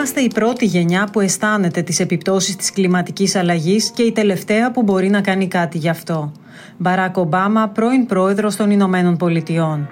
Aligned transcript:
Είμαστε 0.00 0.20
η 0.20 0.30
πρώτη 0.34 0.64
γενιά 0.64 1.08
που 1.12 1.20
αισθάνεται 1.20 1.82
τις 1.82 2.00
επιπτώσεις 2.00 2.56
της 2.56 2.72
κλιματικής 2.72 3.34
αλλαγής 3.36 3.90
και 3.90 4.02
η 4.02 4.12
τελευταία 4.12 4.70
που 4.70 4.82
μπορεί 4.82 5.08
να 5.08 5.20
κάνει 5.20 5.48
κάτι 5.48 5.78
γι' 5.78 5.88
αυτό. 5.88 6.32
Μπαράκ 6.76 7.16
Ομπάμα, 7.16 7.68
πρώην 7.68 8.06
πρόεδρος 8.06 8.56
των 8.56 8.70
Ηνωμένων 8.70 9.16
Πολιτειών. 9.16 9.88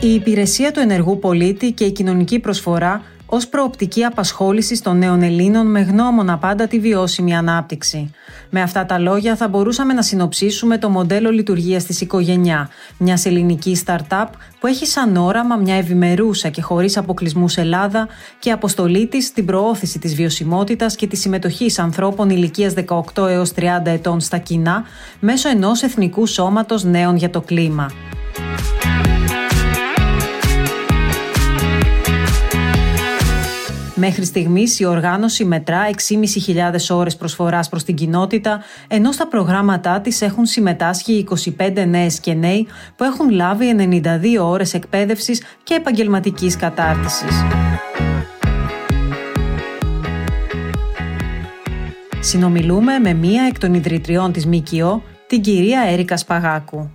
Η 0.00 0.14
υπηρεσία 0.14 0.72
του 0.72 0.80
ενεργού 0.80 1.18
πολίτη 1.18 1.72
και 1.72 1.84
η 1.84 1.92
κοινωνική 1.92 2.38
προσφορά 2.38 3.02
ως 3.34 3.48
προοπτική 3.48 4.04
απασχόληση 4.04 4.82
των 4.82 4.98
νέων 4.98 5.22
Ελλήνων 5.22 5.66
με 5.66 5.80
γνώμονα 5.80 6.38
πάντα 6.38 6.66
τη 6.66 6.78
βιώσιμη 6.78 7.36
ανάπτυξη. 7.36 8.10
Με 8.50 8.62
αυτά 8.62 8.86
τα 8.86 8.98
λόγια 8.98 9.36
θα 9.36 9.48
μπορούσαμε 9.48 9.92
να 9.92 10.02
συνοψίσουμε 10.02 10.78
το 10.78 10.88
μοντέλο 10.88 11.30
λειτουργίας 11.30 11.84
της 11.84 12.00
οικογένεια, 12.00 12.68
μιας 12.98 13.26
ελληνικής 13.26 13.82
startup 13.86 14.26
που 14.60 14.66
έχει 14.66 14.86
σαν 14.86 15.16
όραμα 15.16 15.56
μια 15.56 15.74
ευημερούσα 15.74 16.48
και 16.48 16.62
χωρίς 16.62 16.96
αποκλεισμούς 16.96 17.56
Ελλάδα 17.56 18.08
και 18.38 18.50
αποστολή 18.50 19.06
της 19.06 19.26
στην 19.26 19.46
προώθηση 19.46 19.98
της 19.98 20.14
βιωσιμότητας 20.14 20.96
και 20.96 21.06
της 21.06 21.20
συμμετοχής 21.20 21.78
ανθρώπων 21.78 22.30
ηλικίας 22.30 22.74
18 23.14 23.28
έως 23.28 23.52
30 23.56 23.62
ετών 23.84 24.20
στα 24.20 24.38
κοινά 24.38 24.84
μέσω 25.20 25.48
ενός 25.48 25.82
εθνικού 25.82 26.26
σώματος 26.26 26.84
νέων 26.84 27.16
για 27.16 27.30
το 27.30 27.40
κλίμα. 27.40 27.90
Μέχρι 34.04 34.24
στιγμής 34.24 34.80
η 34.80 34.84
οργάνωση 34.84 35.44
μετρά 35.44 35.80
6.500 36.90 36.96
ώρες 36.96 37.16
προσφοράς 37.16 37.68
προς 37.68 37.84
την 37.84 37.94
κοινότητα, 37.94 38.62
ενώ 38.88 39.12
στα 39.12 39.28
προγράμματά 39.28 40.00
της 40.00 40.22
έχουν 40.22 40.46
συμμετάσχει 40.46 41.26
25 41.58 41.86
νέες 41.86 42.20
και 42.20 42.34
νέοι 42.34 42.66
που 42.96 43.04
έχουν 43.04 43.30
λάβει 43.30 43.66
92 43.68 44.38
ώρες 44.40 44.74
εκπαίδευσης 44.74 45.42
και 45.62 45.74
επαγγελματικής 45.74 46.56
κατάρτισης. 46.56 47.44
Συνομιλούμε 52.20 52.98
με 52.98 53.12
μία 53.12 53.42
εκ 53.44 53.58
των 53.58 53.74
ιδρυτριών 53.74 54.32
της 54.32 54.46
ΜΚΟ, 54.46 55.02
την 55.26 55.40
κυρία 55.40 55.82
Έρικα 55.86 56.16
Σπαγάκου. 56.16 56.90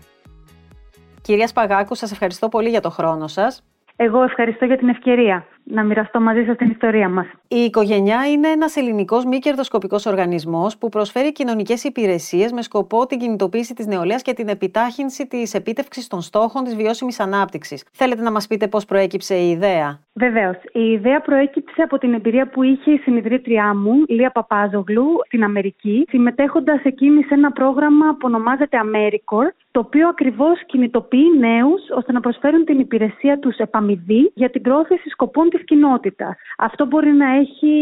Κυρία 1.21 1.47
Σπαγάκου, 1.47 1.95
σας 1.95 2.11
ευχαριστώ 2.11 2.49
πολύ 2.49 2.69
για 2.69 2.81
το 2.81 2.89
χρόνο 2.89 3.27
σας. 3.27 3.63
Εγώ 3.95 4.23
ευχαριστώ 4.23 4.65
για 4.65 4.77
την 4.77 4.89
ευκαιρία 4.89 5.45
να 5.69 5.83
μοιραστώ 5.83 6.19
μαζί 6.19 6.43
σας 6.45 6.57
την 6.57 6.69
ιστορία 6.69 7.09
μας. 7.09 7.27
Η 7.47 7.55
οικογένεια 7.55 8.29
είναι 8.31 8.47
ένας 8.47 8.75
ελληνικός 8.75 9.25
μη 9.25 9.39
κερδοσκοπικός 9.39 10.05
οργανισμός 10.05 10.77
που 10.77 10.89
προσφέρει 10.89 11.31
κοινωνικές 11.31 11.83
υπηρεσίες 11.83 12.51
με 12.51 12.61
σκοπό 12.61 13.05
την 13.05 13.19
κινητοποίηση 13.19 13.73
της 13.73 13.85
νεολαίας 13.87 14.21
και 14.21 14.33
την 14.33 14.47
επιτάχυνση 14.47 15.27
της 15.27 15.53
επίτευξης 15.53 16.07
των 16.07 16.21
στόχων 16.21 16.63
της 16.63 16.75
βιώσιμης 16.75 17.19
ανάπτυξης. 17.19 17.85
Θέλετε 17.91 18.21
να 18.21 18.31
μας 18.31 18.47
πείτε 18.47 18.67
πώς 18.67 18.85
προέκυψε 18.85 19.35
η 19.35 19.49
ιδέα; 19.49 19.99
Βεβαίως. 20.19 20.55
Η 20.71 20.91
ιδέα 20.91 21.21
προέκυψε 21.21 21.81
από 21.81 21.97
την 21.97 22.13
εμπειρία 22.13 22.47
που 22.49 22.63
είχε 22.63 22.91
η 22.91 22.97
συνειδητριά 22.97 23.75
μου, 23.75 24.03
Λία 24.07 24.31
Παπάζογλου, 24.31 25.07
στην 25.25 25.43
Αμερική, 25.43 26.05
συμμετέχοντας 26.09 26.83
εκείνη 26.83 27.23
σε 27.23 27.33
ένα 27.33 27.51
πρόγραμμα 27.51 28.11
που 28.11 28.21
ονομάζεται 28.21 28.77
AmeriCorps, 28.83 29.59
το 29.77 29.83
οποίο 29.85 30.07
ακριβώς 30.07 30.65
κινητοποιεί 30.65 31.25
νέους 31.39 31.81
ώστε 31.97 32.11
να 32.11 32.19
προσφέρουν 32.19 32.65
την 32.65 32.79
υπηρεσία 32.79 33.39
τους 33.39 33.57
επαμοιβή 33.57 34.31
για 34.33 34.49
την 34.49 34.61
πρόθεση 34.61 35.09
σκοπών 35.09 35.49
της 35.49 35.63
κοινότητας. 35.63 36.37
Αυτό 36.57 36.85
μπορεί 36.85 37.11
να 37.13 37.27
έχει 37.35 37.73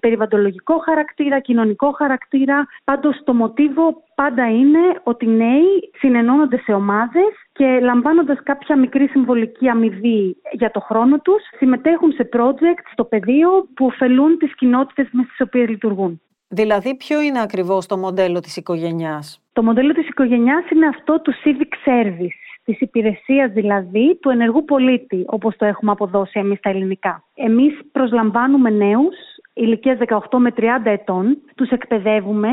περιβαλλοντολογικό 0.00 0.78
χαρακτήρα, 0.78 1.40
κοινωνικό 1.40 1.92
χαρακτήρα. 1.92 2.66
Πάντως 2.84 3.20
το 3.24 3.34
μοτίβο 3.34 4.02
πάντα 4.14 4.50
είναι 4.50 4.78
ότι 5.02 5.24
οι 5.24 5.28
νέοι 5.28 5.90
συνενώνονται 5.98 6.56
σε 6.56 6.72
ομάδες 6.72 7.30
και 7.52 7.78
λαμβάνοντας 7.82 8.38
κάποια 8.42 8.78
μικρή 8.78 9.06
συμβολική 9.08 9.68
αμοιβή 9.68 10.36
για 10.52 10.70
το 10.70 10.80
χρόνο 10.80 11.18
τους, 11.18 11.42
συμμετέχουν 11.56 12.12
σε 12.12 12.28
project 12.32 12.84
στο 12.92 13.04
πεδίο 13.04 13.68
που 13.74 13.86
ωφελούν 13.86 14.38
τις 14.38 14.54
κοινότητες 14.54 15.08
με 15.10 15.22
τις 15.22 15.40
οποίες 15.40 15.68
λειτουργούν. 15.68 16.20
Δηλαδή, 16.48 16.96
ποιο 16.96 17.20
είναι 17.20 17.40
ακριβώς 17.40 17.86
το 17.86 17.96
μοντέλο 17.96 18.40
της 18.40 18.56
οικογένειάς; 18.56 19.41
Το 19.52 19.62
μοντέλο 19.62 19.92
της 19.92 20.08
οικογένειά 20.08 20.64
είναι 20.74 20.86
αυτό 20.86 21.20
του 21.20 21.32
civic 21.44 21.88
service 21.88 22.38
της 22.64 22.80
υπηρεσίας 22.80 23.50
δηλαδή 23.50 24.18
του 24.20 24.30
ενεργού 24.30 24.64
πολίτη, 24.64 25.24
όπως 25.26 25.56
το 25.56 25.64
έχουμε 25.64 25.90
αποδώσει 25.90 26.38
εμείς 26.38 26.58
στα 26.58 26.70
ελληνικά. 26.70 27.24
Εμείς 27.34 27.72
προσλαμβάνουμε 27.92 28.70
νέους 28.70 29.16
ηλικίας 29.54 29.98
18 29.98 30.38
με 30.38 30.52
30 30.56 30.90
ετών, 30.90 31.38
τους 31.54 31.70
εκπαιδεύουμε 31.70 32.48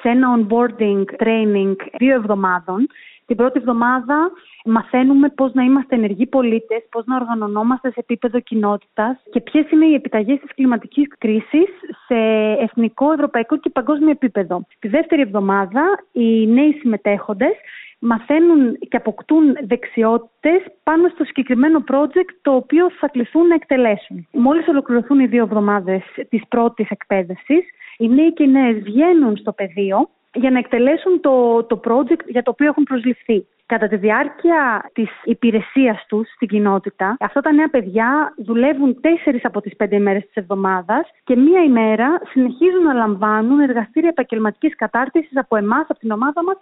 σε 0.00 0.08
ένα 0.08 0.28
onboarding 0.38 1.04
training 1.22 1.76
δύο 1.98 2.14
εβδομάδων. 2.14 2.86
Την 3.32 3.40
πρώτη 3.40 3.58
εβδομάδα 3.58 4.30
μαθαίνουμε 4.64 5.28
πώς 5.28 5.52
να 5.52 5.62
είμαστε 5.62 5.94
ενεργοί 5.94 6.26
πολίτες, 6.26 6.86
πώς 6.90 7.04
να 7.06 7.16
οργανωνόμαστε 7.16 7.88
σε 7.88 8.00
επίπεδο 8.00 8.40
κοινότητας 8.40 9.22
και 9.30 9.40
ποιες 9.40 9.70
είναι 9.70 9.86
οι 9.86 9.94
επιταγές 9.94 10.38
της 10.40 10.54
κλιματικής 10.54 11.08
κρίσης 11.18 11.68
σε 12.06 12.18
εθνικό, 12.58 13.12
ευρωπαϊκό 13.12 13.56
και 13.56 13.70
παγκόσμιο 13.70 14.10
επίπεδο. 14.10 14.66
Τη 14.78 14.88
δεύτερη 14.88 15.22
εβδομάδα 15.22 15.82
οι 16.12 16.46
νέοι 16.46 16.72
συμμετέχοντες 16.72 17.54
μαθαίνουν 17.98 18.78
και 18.88 18.96
αποκτούν 18.96 19.56
δεξιότητες 19.66 20.62
πάνω 20.82 21.08
στο 21.08 21.24
συγκεκριμένο 21.24 21.84
project 21.90 22.32
το 22.42 22.54
οποίο 22.54 22.90
θα 22.90 23.08
κληθούν 23.08 23.46
να 23.46 23.54
εκτελέσουν. 23.54 24.26
Μόλις 24.32 24.68
ολοκληρωθούν 24.68 25.20
οι 25.20 25.26
δύο 25.26 25.42
εβδομάδες 25.42 26.02
της 26.28 26.42
πρώτης 26.48 26.90
εκπαίδευσης, 26.90 27.64
οι 27.98 28.08
νέοι 28.08 28.32
και 28.32 28.42
οι 28.42 28.48
νέες 28.48 28.78
βγαίνουν 28.82 29.36
στο 29.36 29.52
πεδίο 29.52 30.08
για 30.34 30.50
να 30.50 30.58
εκτελέσουν 30.58 31.20
το, 31.20 31.64
το 31.64 31.80
project 31.84 32.24
για 32.26 32.42
το 32.42 32.50
οποίο 32.50 32.66
έχουν 32.66 32.84
προσληφθεί. 32.84 33.46
Κατά 33.66 33.88
τη 33.88 33.96
διάρκεια 33.96 34.90
της 34.92 35.08
υπηρεσίας 35.24 36.04
τους 36.08 36.28
στην 36.34 36.48
κοινότητα, 36.48 37.16
αυτά 37.20 37.40
τα 37.40 37.52
νέα 37.52 37.68
παιδιά 37.68 38.34
δουλεύουν 38.36 39.00
τέσσερις 39.00 39.44
από 39.44 39.60
τις 39.60 39.76
πέντε 39.76 39.96
ημέρες 39.96 40.22
της 40.22 40.34
εβδομάδας 40.34 41.10
και 41.24 41.36
μία 41.36 41.62
ημέρα 41.62 42.20
συνεχίζουν 42.30 42.82
να 42.82 42.92
λαμβάνουν 42.92 43.60
εργαστήρια 43.60 44.08
επαγγελματικής 44.08 44.76
κατάρτισης 44.76 45.36
από 45.36 45.56
εμάς, 45.56 45.86
από 45.88 45.98
την 45.98 46.10
ομάδα 46.10 46.42
μας. 46.42 46.56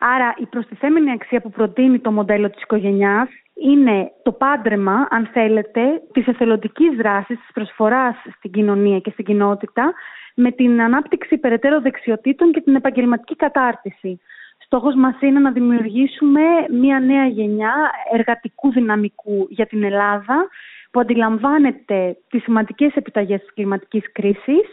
Άρα, 0.00 0.34
η 0.36 0.46
προστιθέμενη 0.46 1.10
αξία 1.10 1.40
που 1.40 1.50
προτείνει 1.50 1.98
το 1.98 2.10
μοντέλο 2.10 2.50
της 2.50 2.62
οικογένειάς 2.62 3.28
είναι 3.54 4.12
το 4.22 4.32
πάντρεμα, 4.32 5.06
αν 5.10 5.28
θέλετε, 5.32 5.80
της 6.12 6.26
εθελοντικής 6.26 6.96
δράσης, 6.96 7.38
της 7.38 7.50
προσφοράς 7.52 8.16
στην 8.36 8.50
κοινωνία 8.50 8.98
και 8.98 9.10
στην 9.10 9.24
κοινότητα 9.24 9.92
με 10.38 10.50
την 10.50 10.80
ανάπτυξη 10.80 11.38
περαιτέρω 11.38 11.80
δεξιοτήτων 11.80 12.52
και 12.52 12.60
την 12.60 12.74
επαγγελματική 12.74 13.36
κατάρτιση. 13.36 14.20
Στόχος 14.58 14.94
μας 14.94 15.20
είναι 15.20 15.40
να 15.40 15.52
δημιουργήσουμε 15.52 16.40
μια 16.70 17.00
νέα 17.00 17.26
γενιά 17.26 17.74
εργατικού 18.12 18.72
δυναμικού 18.72 19.46
για 19.50 19.66
την 19.66 19.82
Ελλάδα 19.82 20.48
που 20.90 21.00
αντιλαμβάνεται 21.00 22.16
τις 22.28 22.42
σημαντικές 22.42 22.94
επιταγές 22.94 23.40
της 23.40 23.54
κλιματικής 23.54 24.12
κρίσης 24.12 24.66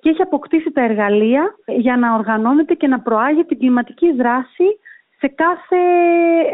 και 0.00 0.08
έχει 0.08 0.22
αποκτήσει 0.22 0.70
τα 0.72 0.82
εργαλεία 0.82 1.54
για 1.66 1.96
να 1.96 2.14
οργανώνεται 2.14 2.74
και 2.74 2.86
να 2.86 3.00
προάγει 3.00 3.44
την 3.44 3.58
κλιματική 3.58 4.12
δράση 4.12 4.78
σε 5.18 5.28
κάθε 5.28 5.76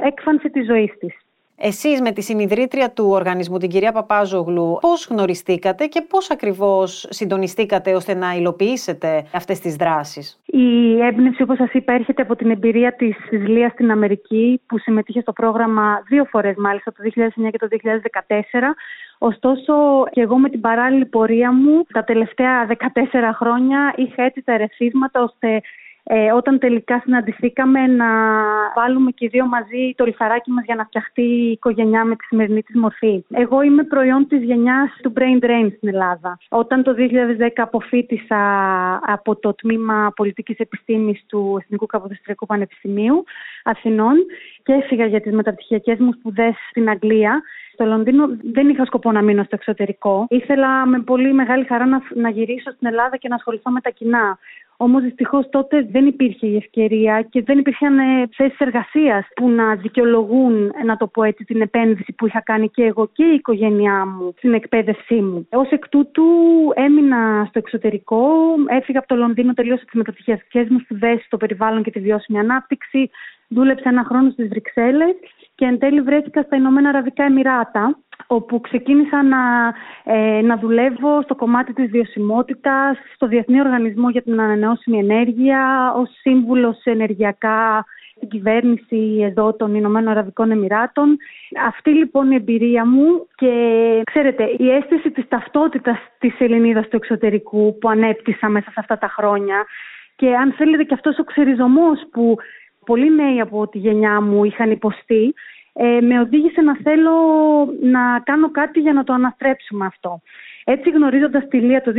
έκφανση 0.04 0.50
της 0.50 0.66
ζωής 0.66 0.98
της. 0.98 1.14
Εσείς 1.64 2.00
με 2.00 2.12
τη 2.12 2.22
συνειδρήτρια 2.22 2.90
του 2.90 3.06
οργανισμού, 3.08 3.58
την 3.58 3.68
κυρία 3.68 3.92
Παπάζογλου, 3.92 4.78
πώς 4.80 5.06
γνωριστήκατε 5.10 5.86
και 5.86 6.00
πώς 6.08 6.30
ακριβώς 6.30 7.06
συντονιστήκατε 7.10 7.94
ώστε 7.94 8.14
να 8.14 8.32
υλοποιήσετε 8.34 9.24
αυτές 9.32 9.60
τις 9.60 9.76
δράσεις; 9.76 10.40
Η 10.46 10.98
έμπνευση, 11.00 11.42
όπως 11.42 11.56
σας 11.56 11.72
είπα, 11.72 11.92
έρχεται 11.92 12.22
από 12.22 12.36
την 12.36 12.50
εμπειρία 12.50 12.94
της 12.94 13.16
Λίας 13.30 13.72
στην 13.72 13.90
Αμερική, 13.90 14.60
που 14.66 14.78
συμμετείχε 14.78 15.20
στο 15.20 15.32
πρόγραμμα 15.32 16.02
δύο 16.08 16.24
φορές 16.24 16.54
μάλιστα, 16.56 16.92
το 16.92 17.02
2009 17.02 17.50
και 17.50 17.58
το 17.58 17.68
2014. 17.70 18.74
Ωστόσο, 19.18 19.74
και 20.10 20.20
εγώ 20.20 20.38
με 20.38 20.48
την 20.48 20.60
παράλληλη 20.60 21.06
πορεία 21.06 21.52
μου, 21.52 21.84
τα 21.92 22.04
τελευταία 22.04 22.66
14 22.66 23.32
χρόνια 23.34 23.92
είχα 23.96 24.22
έτσι 24.22 24.42
τα 24.42 24.52
ερεθίσματα 24.52 25.22
ώστε 25.22 25.60
ε, 26.04 26.32
όταν 26.32 26.58
τελικά 26.58 27.00
συναντηθήκαμε 27.04 27.86
να 27.86 28.06
βάλουμε 28.74 29.10
και 29.10 29.28
δύο 29.28 29.46
μαζί 29.46 29.94
το 29.96 30.04
λιθαράκι 30.04 30.50
μας 30.50 30.64
για 30.64 30.74
να 30.74 30.84
φτιαχτεί 30.84 31.22
η 31.22 31.50
οικογένειά 31.50 32.04
με 32.04 32.16
τη 32.16 32.24
σημερινή 32.24 32.62
της 32.62 32.74
μορφή. 32.80 33.24
Εγώ 33.30 33.62
είμαι 33.62 33.84
προϊόν 33.84 34.26
της 34.26 34.42
γενιάς 34.42 34.90
του 35.02 35.12
Brain 35.16 35.44
Drain 35.44 35.72
στην 35.76 35.88
Ελλάδα. 35.88 36.38
Όταν 36.48 36.82
το 36.82 36.94
2010 36.98 37.48
αποφύτησα 37.56 38.38
από 39.06 39.36
το 39.36 39.54
τμήμα 39.54 40.12
πολιτικής 40.16 40.58
επιστήμης 40.58 41.24
του 41.26 41.56
Εθνικού 41.60 41.86
Καποδιστριακού 41.86 42.46
Πανεπιστημίου 42.46 43.24
Αθηνών 43.62 44.14
και 44.62 44.72
έφυγα 44.72 45.06
για 45.06 45.20
τις 45.20 45.32
μεταπτυχιακές 45.32 45.98
μου 45.98 46.12
σπουδές 46.12 46.54
στην 46.70 46.88
Αγγλία, 46.88 47.42
στο 47.72 47.84
Λονδίνο 47.84 48.28
δεν 48.52 48.68
είχα 48.68 48.84
σκοπό 48.84 49.12
να 49.12 49.22
μείνω 49.22 49.42
στο 49.42 49.54
εξωτερικό. 49.54 50.26
Ήθελα 50.28 50.86
με 50.86 51.00
πολύ 51.00 51.32
μεγάλη 51.32 51.64
χαρά 51.64 51.86
να, 51.86 52.02
να 52.14 52.28
γυρίσω 52.28 52.70
στην 52.70 52.86
Ελλάδα 52.86 53.16
και 53.16 53.28
να 53.28 53.34
ασχοληθώ 53.34 53.70
με 53.70 53.80
τα 53.80 53.90
κοινά. 53.90 54.38
Όμως 54.84 55.02
δυστυχώς 55.02 55.48
τότε 55.50 55.86
δεν 55.90 56.06
υπήρχε 56.06 56.46
η 56.46 56.56
ευκαιρία 56.56 57.26
και 57.30 57.42
δεν 57.42 57.58
υπήρχαν 57.58 57.98
ε, 57.98 58.28
θέσεις 58.36 58.58
εργασίας 58.58 59.26
που 59.34 59.48
να 59.48 59.74
δικαιολογούν, 59.74 60.72
ε, 60.80 60.84
να 60.84 60.96
το 60.96 61.06
πω 61.06 61.22
έτσι, 61.22 61.44
την 61.44 61.60
επένδυση 61.60 62.12
που 62.12 62.26
είχα 62.26 62.40
κάνει 62.40 62.68
και 62.68 62.82
εγώ 62.82 63.08
και 63.12 63.24
η 63.24 63.34
οικογένειά 63.34 64.06
μου 64.06 64.34
στην 64.36 64.54
εκπαίδευσή 64.54 65.14
μου. 65.14 65.48
Ω 65.50 65.66
εκ 65.70 65.88
τούτου 65.88 66.24
έμεινα 66.74 67.44
στο 67.48 67.58
εξωτερικό, 67.58 68.24
έφυγα 68.66 68.98
από 68.98 69.08
το 69.08 69.16
Λονδίνο, 69.16 69.54
τελείωσα 69.54 69.84
τις 69.84 69.94
μεταπτυχιακές 69.94 70.68
μου 70.68 70.78
σπουδές 70.78 71.22
στο 71.24 71.36
περιβάλλον 71.36 71.82
και 71.82 71.90
τη 71.90 72.00
βιώσιμη 72.00 72.38
ανάπτυξη, 72.38 73.10
δούλεψα 73.48 73.88
ένα 73.88 74.04
χρόνο 74.04 74.30
στις 74.30 74.48
Βρυξέλλες 74.48 75.14
και 75.62 75.68
εν 75.68 75.78
τέλει 75.78 76.00
βρέθηκα 76.00 76.42
στα 76.42 76.56
Ηνωμένα 76.56 76.88
Αραβικά 76.88 77.24
Εμμυράτα 77.24 77.98
όπου 78.26 78.60
ξεκίνησα 78.60 79.22
να, 79.22 79.38
ε, 80.04 80.40
να 80.40 80.56
δουλεύω 80.56 81.22
στο 81.22 81.34
κομμάτι 81.34 81.72
της 81.72 81.90
βιωσιμότητας, 81.90 82.96
στο 83.14 83.26
Διεθνή 83.26 83.60
Οργανισμό 83.60 84.10
για 84.10 84.22
την 84.22 84.40
Ανανεώσιμη 84.40 84.98
Ενέργεια, 84.98 85.92
ως 85.96 86.10
σύμβουλος 86.20 86.80
ενεργειακά 86.84 87.84
στην 88.16 88.28
κυβέρνηση 88.28 89.18
εδώ 89.22 89.54
των 89.54 89.74
Ηνωμένων 89.74 90.10
Αραβικών 90.10 90.50
Εμμυράτων. 90.50 91.16
Αυτή 91.66 91.90
λοιπόν 91.90 92.30
η 92.30 92.34
εμπειρία 92.34 92.86
μου 92.86 93.26
και 93.34 93.52
ξέρετε 94.04 94.44
η 94.58 94.70
αίσθηση 94.70 95.10
της 95.10 95.28
ταυτότητας 95.28 95.98
της 96.18 96.34
Ελληνίδας 96.38 96.88
του 96.88 96.96
εξωτερικού 96.96 97.78
που 97.78 97.88
ανέπτυσα 97.88 98.48
μέσα 98.48 98.70
σε 98.70 98.80
αυτά 98.80 98.98
τα 98.98 99.08
χρόνια 99.08 99.64
και 100.16 100.34
αν 100.34 100.52
θέλετε 100.52 100.82
και 100.82 100.94
αυτός 100.94 101.18
ο 101.18 101.24
ξεριζωμός 101.24 101.98
που 102.12 102.36
πολλοί 102.86 103.14
νέοι 103.14 103.40
από 103.40 103.68
τη 103.68 103.78
γενιά 103.78 104.20
μου 104.20 104.44
είχαν 104.44 104.70
υποστεί 104.70 105.34
ε, 105.72 106.00
με 106.00 106.20
οδήγησε 106.20 106.60
να 106.60 106.76
θέλω 106.76 107.14
να 107.80 108.20
κάνω 108.20 108.50
κάτι 108.50 108.80
για 108.80 108.92
να 108.92 109.04
το 109.04 109.12
αναστρέψουμε 109.12 109.86
αυτό. 109.86 110.20
Έτσι 110.64 110.90
γνωρίζοντας 110.90 111.48
τη 111.48 111.60
Λία 111.60 111.82
το 111.82 111.92
2020 111.94 111.98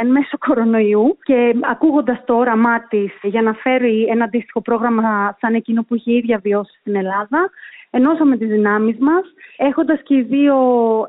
εν 0.00 0.06
μέσω 0.06 0.38
κορονοϊού 0.38 1.18
και 1.22 1.54
ακούγοντας 1.60 2.24
το 2.24 2.34
όραμά 2.36 2.86
της 2.88 3.12
για 3.22 3.42
να 3.42 3.52
φέρει 3.52 4.06
ένα 4.10 4.24
αντίστοιχο 4.24 4.60
πρόγραμμα 4.60 5.36
σαν 5.40 5.54
εκείνο 5.54 5.82
που 5.82 5.94
είχε 5.94 6.12
ίδια 6.12 6.38
βιώσει 6.42 6.76
στην 6.80 6.96
Ελλάδα, 6.96 7.50
ενώσαμε 7.90 8.36
τις 8.36 8.48
δυνάμεις 8.48 8.96
μας, 8.98 9.24
έχοντας 9.56 10.00
και 10.02 10.14
οι 10.14 10.22
δύο 10.22 10.56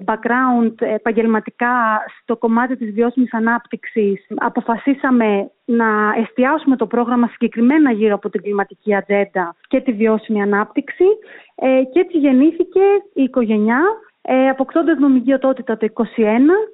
background 0.06 0.74
επαγγελματικά 0.77 2.03
στο 2.21 2.38
κομμάτι 2.38 2.77
της 2.77 2.91
βιώσιμης 2.91 3.33
ανάπτυξης, 3.33 4.25
αποφασίσαμε 4.35 5.51
να 5.65 6.13
εστιάσουμε 6.21 6.75
το 6.75 6.88
πρόγραμμα 6.88 7.27
συγκεκριμένα 7.27 7.91
γύρω 7.91 8.13
από 8.13 8.30
την 8.30 8.41
κλιματική 8.41 8.95
ατζέντα 8.95 9.56
και 9.68 9.81
τη 9.81 9.91
βιώσιμη 9.91 10.41
ανάπτυξη 10.41 11.06
ε, 11.56 11.83
και 11.91 12.00
έτσι 12.00 12.18
γεννήθηκε 12.18 12.81
η 13.13 13.24
οικογένειά 13.24 13.81
ε, 14.25 14.47
αποκτώντας 14.49 14.97
νομική 14.97 15.33
οτότητα 15.33 15.77
το 15.77 15.87
2021 15.95 15.99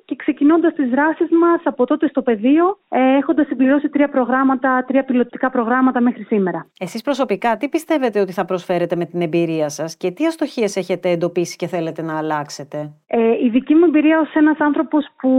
και 0.05 0.15
ξεκινώντας 0.15 0.73
τις 0.73 0.89
δράσεις 0.89 1.27
μας 1.41 1.61
από 1.63 1.85
τότε 1.85 2.07
στο 2.07 2.21
πεδίο, 2.21 2.79
ε, 2.89 3.15
έχοντας 3.17 3.47
συμπληρώσει 3.47 3.89
τρία 3.89 4.09
προγράμματα, 4.09 4.85
τρία 4.87 5.03
πιλωτικά 5.03 5.49
προγράμματα 5.49 6.01
μέχρι 6.01 6.23
σήμερα. 6.23 6.67
Εσείς 6.79 7.01
προσωπικά 7.01 7.57
τι 7.57 7.69
πιστεύετε 7.69 8.19
ότι 8.19 8.31
θα 8.31 8.45
προσφέρετε 8.45 8.95
με 8.95 9.05
την 9.05 9.21
εμπειρία 9.21 9.69
σας 9.69 9.97
και 9.97 10.11
τι 10.11 10.25
αστοχίες 10.25 10.75
έχετε 10.75 11.09
εντοπίσει 11.09 11.55
και 11.55 11.67
θέλετε 11.67 12.01
να 12.01 12.17
αλλάξετε; 12.17 12.91
Ε, 13.07 13.17
η 13.45 13.49
δική 13.49 13.73
μου 13.75 13.85
εμπειρία 13.85 14.19
ως 14.19 14.33
ένας 14.33 14.59
άνθρωπος 14.59 15.07
που 15.19 15.31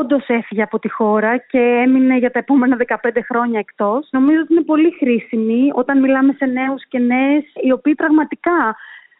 όντως 0.00 0.28
έφυγε 0.28 0.62
από 0.62 0.78
τη 0.78 0.88
χώρα 0.90 1.36
και 1.36 1.58
έμεινε 1.58 2.16
για 2.18 2.30
τα 2.30 2.38
επόμενα 2.38 2.76
15 2.76 3.22
χρόνια 3.28 3.58
εκτός, 3.58 4.08
νομίζω 4.10 4.40
ότι 4.40 4.52
είναι 4.52 4.62
πολύ 4.62 4.90
χρήσιμη 4.98 5.70
όταν 5.74 6.00
μιλάμε 6.00 6.32
σε 6.32 6.44
νέους 6.44 6.88
και 6.88 6.98
νέες 6.98 7.44
οι 7.62 7.72
οποίοι 7.72 7.94
πραγματικά 7.94 8.76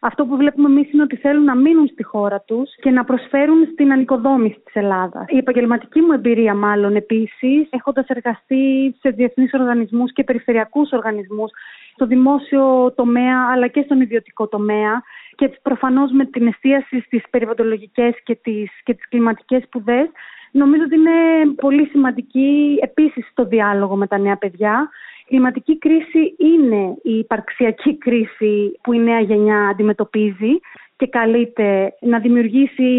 αυτό 0.07 0.25
που 0.25 0.37
βλέπουμε 0.37 0.69
εμείς 0.69 0.93
είναι 0.93 1.03
ότι 1.03 1.17
θέλουν 1.17 1.45
να 1.45 1.55
μείνουν 1.55 1.87
στη 1.87 2.03
χώρα 2.03 2.41
τους 2.41 2.75
και 2.81 2.91
να 2.91 3.05
προσφέρουν 3.05 3.69
στην 3.73 3.93
ανοικοδόμηση 3.93 4.61
της 4.65 4.75
Ελλάδας. 4.75 5.25
Η 5.29 5.37
επαγγελματική 5.37 6.01
μου 6.01 6.13
εμπειρία, 6.13 6.55
μάλλον 6.55 6.97
επίσης, 6.97 7.69
έχοντας 7.71 8.07
εργαστεί 8.07 8.95
σε 9.01 9.09
διεθνείς 9.11 9.53
οργανισμούς 9.53 10.13
και 10.13 10.25
περιφερειακούς 10.25 10.93
οργανισμούς, 10.93 11.51
στο 11.95 12.07
δημόσιο 12.07 12.93
τομέα 12.97 13.49
αλλά 13.53 13.67
και 13.67 13.83
στον 13.85 14.01
ιδιωτικό 14.01 14.49
τομέα 14.49 15.03
και 15.35 15.51
προφανώς 15.63 16.11
με 16.13 16.25
την 16.25 16.47
εστίαση 16.47 17.01
στις 17.01 17.23
περιβαλλοντολογικές 17.31 18.23
και 18.23 18.35
τις 18.43 18.71
και 18.85 18.95
τις 18.95 19.09
κλιματικές 19.09 19.63
σπουδές, 19.63 20.09
νομίζω 20.51 20.83
ότι 20.83 20.95
είναι 20.95 21.53
πολύ 21.57 21.87
σημαντική 21.87 22.79
επίσης 22.83 23.29
στο 23.31 23.45
διάλογο 23.45 23.97
με 23.97 24.07
τα 24.07 24.19
νέα 24.19 24.37
παιδιά 24.37 24.89
η 25.16 25.16
κλιματική 25.27 25.79
κρίση 25.79 26.35
είναι 26.39 26.97
η 27.03 27.19
υπαρξιακή 27.19 27.97
κρίση 27.99 28.79
που 28.83 28.93
η 28.93 28.99
νέα 28.99 29.21
γενιά 29.21 29.69
αντιμετωπίζει 29.69 30.61
και 30.97 31.07
καλείται 31.07 31.95
να 32.01 32.19
δημιουργήσει 32.19 32.91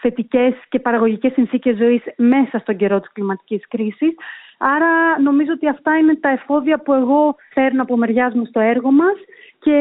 θετικές 0.00 0.54
και 0.68 0.78
παραγωγικές 0.78 1.32
συνθήκες 1.32 1.76
ζωής 1.76 2.02
μέσα 2.16 2.58
στον 2.58 2.76
καιρό 2.76 3.00
της 3.00 3.12
κλιματικής 3.12 3.68
κρίσης. 3.68 4.14
Άρα 4.58 5.20
νομίζω 5.20 5.52
ότι 5.52 5.68
αυτά 5.68 5.96
είναι 5.98 6.16
τα 6.16 6.28
εφόδια 6.28 6.78
που 6.78 6.92
εγώ 6.92 7.34
φέρνω 7.52 7.82
από 7.82 7.96
μεριάς 7.96 8.34
μου 8.34 8.44
στο 8.44 8.60
έργο 8.60 8.90
μας 8.90 9.16
και 9.58 9.78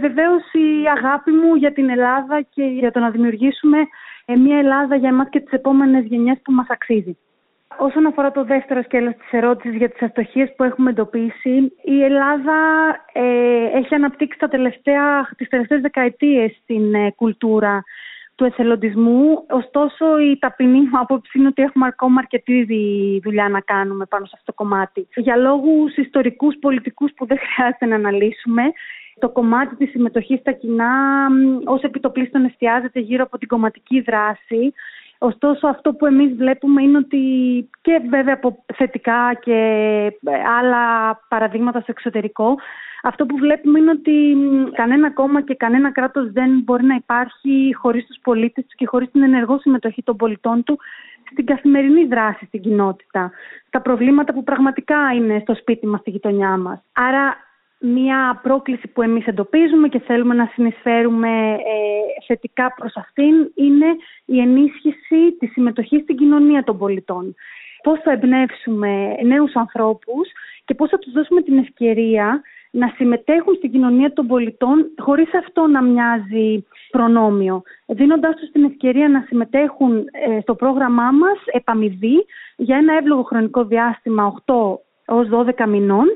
βεβαίως 0.00 0.42
η 0.52 0.86
αγάπη 0.96 1.30
μου 1.30 1.54
για 1.54 1.72
την 1.72 1.88
Ελλάδα 1.88 2.42
και 2.54 2.62
για 2.62 2.90
το 2.90 2.98
να 3.00 3.10
δημιουργήσουμε 3.10 3.78
μια 4.26 4.58
Ελλάδα 4.58 4.96
για 4.96 5.08
εμάς 5.08 5.28
και 5.30 5.40
τις 5.40 5.52
επόμενες 5.52 6.04
γενιές 6.04 6.38
που 6.44 6.52
μας 6.52 6.66
αξίζει. 6.68 7.16
Όσον 7.76 8.06
αφορά 8.06 8.30
το 8.30 8.44
δεύτερο 8.44 8.82
σκέλος 8.82 9.14
της 9.14 9.30
ερώτησης 9.30 9.76
για 9.76 9.90
τις 9.90 10.02
αστοχίες 10.02 10.54
που 10.56 10.64
έχουμε 10.64 10.90
εντοπίσει, 10.90 11.72
η 11.82 12.02
Ελλάδα 12.02 12.56
ε, 13.12 13.78
έχει 13.78 13.94
αναπτύξει 13.94 14.38
τα 14.38 14.48
τελευταία, 14.48 15.30
τις 15.36 15.48
τελευταίες 15.48 15.80
δεκαετίες 15.80 16.60
την 16.66 16.94
ε, 16.94 17.10
κουλτούρα 17.10 17.84
του 18.34 18.44
εθελοντισμού. 18.44 19.44
Ωστόσο, 19.48 20.18
η 20.18 20.38
ταπεινή 20.38 20.80
μου 20.80 20.98
άποψη 20.98 21.38
είναι 21.38 21.48
ότι 21.48 21.62
έχουμε 21.62 21.86
ακόμα 21.86 22.18
αρκετή 22.18 22.66
δουλειά 23.22 23.48
να 23.48 23.60
κάνουμε 23.60 24.04
πάνω 24.04 24.24
σε 24.24 24.32
αυτό 24.34 24.52
το 24.52 24.62
κομμάτι. 24.62 25.08
Για 25.14 25.36
λόγους 25.36 25.96
ιστορικούς, 25.96 26.56
πολιτικούς 26.60 27.12
που 27.16 27.26
δεν 27.26 27.38
χρειάζεται 27.38 27.86
να 27.86 27.94
αναλύσουμε, 27.94 28.62
το 29.18 29.28
κομμάτι 29.28 29.76
της 29.76 29.90
συμμετοχής 29.90 30.40
στα 30.40 30.52
κοινά 30.52 30.92
ως 31.64 31.82
επιτοπλίστων 31.82 32.44
εστιάζεται 32.44 33.00
γύρω 33.00 33.22
από 33.22 33.38
την 33.38 33.48
κομματική 33.48 34.00
δράση 34.00 34.72
Ωστόσο 35.18 35.66
αυτό 35.66 35.92
που 35.92 36.06
εμείς 36.06 36.34
βλέπουμε 36.34 36.82
είναι 36.82 36.98
ότι 36.98 37.20
και 37.80 38.00
βέβαια 38.08 38.34
από 38.34 38.64
θετικά 38.74 39.34
και 39.40 39.58
άλλα 40.58 41.14
παραδείγματα 41.28 41.80
στο 41.80 41.90
εξωτερικό 41.90 42.56
αυτό 43.02 43.26
που 43.26 43.36
βλέπουμε 43.36 43.78
είναι 43.78 43.90
ότι 43.90 44.36
κανένα 44.72 45.10
κόμμα 45.10 45.42
και 45.42 45.54
κανένα 45.54 45.92
κράτος 45.92 46.32
δεν 46.32 46.60
μπορεί 46.64 46.84
να 46.84 46.94
υπάρχει 46.94 47.74
χωρίς 47.74 48.06
τους 48.06 48.18
πολίτες 48.22 48.64
τους 48.64 48.74
και 48.74 48.86
χωρίς 48.86 49.10
την 49.10 49.22
ενεργό 49.22 49.58
συμμετοχή 49.58 50.02
των 50.02 50.16
πολιτών 50.16 50.62
του 50.62 50.78
στην 51.30 51.46
καθημερινή 51.46 52.04
δράση 52.04 52.44
στην 52.44 52.60
κοινότητα, 52.60 53.30
στα 53.66 53.80
προβλήματα 53.80 54.32
που 54.32 54.44
πραγματικά 54.44 54.96
είναι 55.14 55.38
στο 55.42 55.54
σπίτι 55.54 55.86
μας, 55.86 56.00
στη 56.00 56.10
γειτονιά 56.10 56.56
μας. 56.56 56.80
Άρα 56.92 57.36
Μία 57.80 58.40
πρόκληση 58.42 58.88
που 58.88 59.02
εμείς 59.02 59.26
εντοπίζουμε 59.26 59.88
και 59.88 59.98
θέλουμε 59.98 60.34
να 60.34 60.50
συνεισφέρουμε 60.54 61.52
ε, 61.52 62.24
θετικά 62.26 62.74
προς 62.74 62.96
αυτήν 62.96 63.34
είναι 63.54 63.86
η 64.24 64.40
ενίσχυση 64.40 65.36
της 65.38 65.52
συμμετοχής 65.52 66.02
στην 66.02 66.16
κοινωνία 66.16 66.64
των 66.64 66.78
πολιτών. 66.78 67.34
Πώς 67.82 68.00
θα 68.00 68.12
εμπνεύσουμε 68.12 69.16
νέους 69.24 69.54
ανθρώπους 69.54 70.28
και 70.64 70.74
πώς 70.74 70.88
θα 70.90 70.98
τους 70.98 71.12
δώσουμε 71.12 71.42
την 71.42 71.58
ευκαιρία 71.58 72.42
να 72.70 72.92
συμμετέχουν 72.96 73.54
στην 73.54 73.70
κοινωνία 73.70 74.12
των 74.12 74.26
πολιτών 74.26 74.90
χωρίς 74.98 75.34
αυτό 75.34 75.66
να 75.66 75.82
μοιάζει 75.82 76.66
προνόμιο, 76.90 77.62
δίνοντάς 77.86 78.36
τους 78.36 78.50
την 78.50 78.64
ευκαιρία 78.64 79.08
να 79.08 79.24
συμμετέχουν 79.26 79.96
ε, 79.96 80.40
στο 80.40 80.54
πρόγραμμά 80.54 81.10
μας 81.10 81.38
επαμοιβή 81.46 82.26
για 82.56 82.76
ένα 82.76 82.96
εύλογο 82.96 83.22
χρονικό 83.22 83.64
διάστημα 83.64 84.42
8 84.46 84.54
ως 85.08 85.28
12 85.28 85.66
μηνών, 85.68 86.06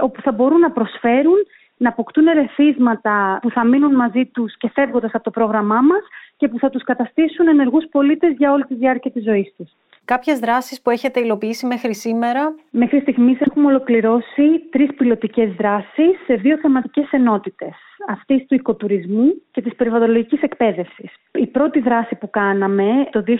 όπου 0.00 0.20
θα 0.20 0.32
μπορούν 0.32 0.58
να 0.58 0.70
προσφέρουν, 0.70 1.36
να 1.76 1.88
αποκτούν 1.88 2.26
ερεθίσματα 2.26 3.38
που 3.42 3.50
θα 3.50 3.64
μείνουν 3.64 3.94
μαζί 3.94 4.26
τους 4.26 4.56
και 4.56 4.70
φεύγοντας 4.74 5.10
από 5.14 5.24
το 5.24 5.30
πρόγραμμά 5.30 5.80
μας 5.80 6.02
και 6.36 6.48
που 6.48 6.58
θα 6.58 6.70
τους 6.70 6.84
καταστήσουν 6.84 7.48
ενεργούς 7.48 7.84
πολίτες 7.90 8.34
για 8.36 8.52
όλη 8.52 8.64
τη 8.64 8.74
διάρκεια 8.74 9.10
της 9.10 9.22
ζωής 9.24 9.54
τους. 9.56 9.70
Κάποιες 10.04 10.38
δράσεις 10.38 10.82
που 10.82 10.90
έχετε 10.90 11.20
υλοποιήσει 11.20 11.66
μέχρι 11.66 11.94
σήμερα; 11.94 12.54
Μέχρι 12.70 13.00
στιγμής 13.00 13.40
έχουμε 13.40 13.66
ολοκληρώσει 13.66 14.58
τρεις 14.70 14.94
πιλωτικές 14.94 15.52
δράσεις 15.52 16.24
σε 16.26 16.34
δύο 16.34 16.58
θεματικές 16.58 17.08
ενότητες 17.10 17.87
αυτής 18.06 18.46
του 18.46 18.54
οικοτουρισμού 18.54 19.42
και 19.50 19.62
της 19.62 19.74
περιβαλλοντολογικής 19.74 20.42
εκπαίδευσης. 20.42 21.10
Η 21.32 21.46
πρώτη 21.46 21.80
δράση 21.80 22.14
που 22.14 22.30
κάναμε 22.30 22.84
το 23.10 23.24
2022 23.26 23.32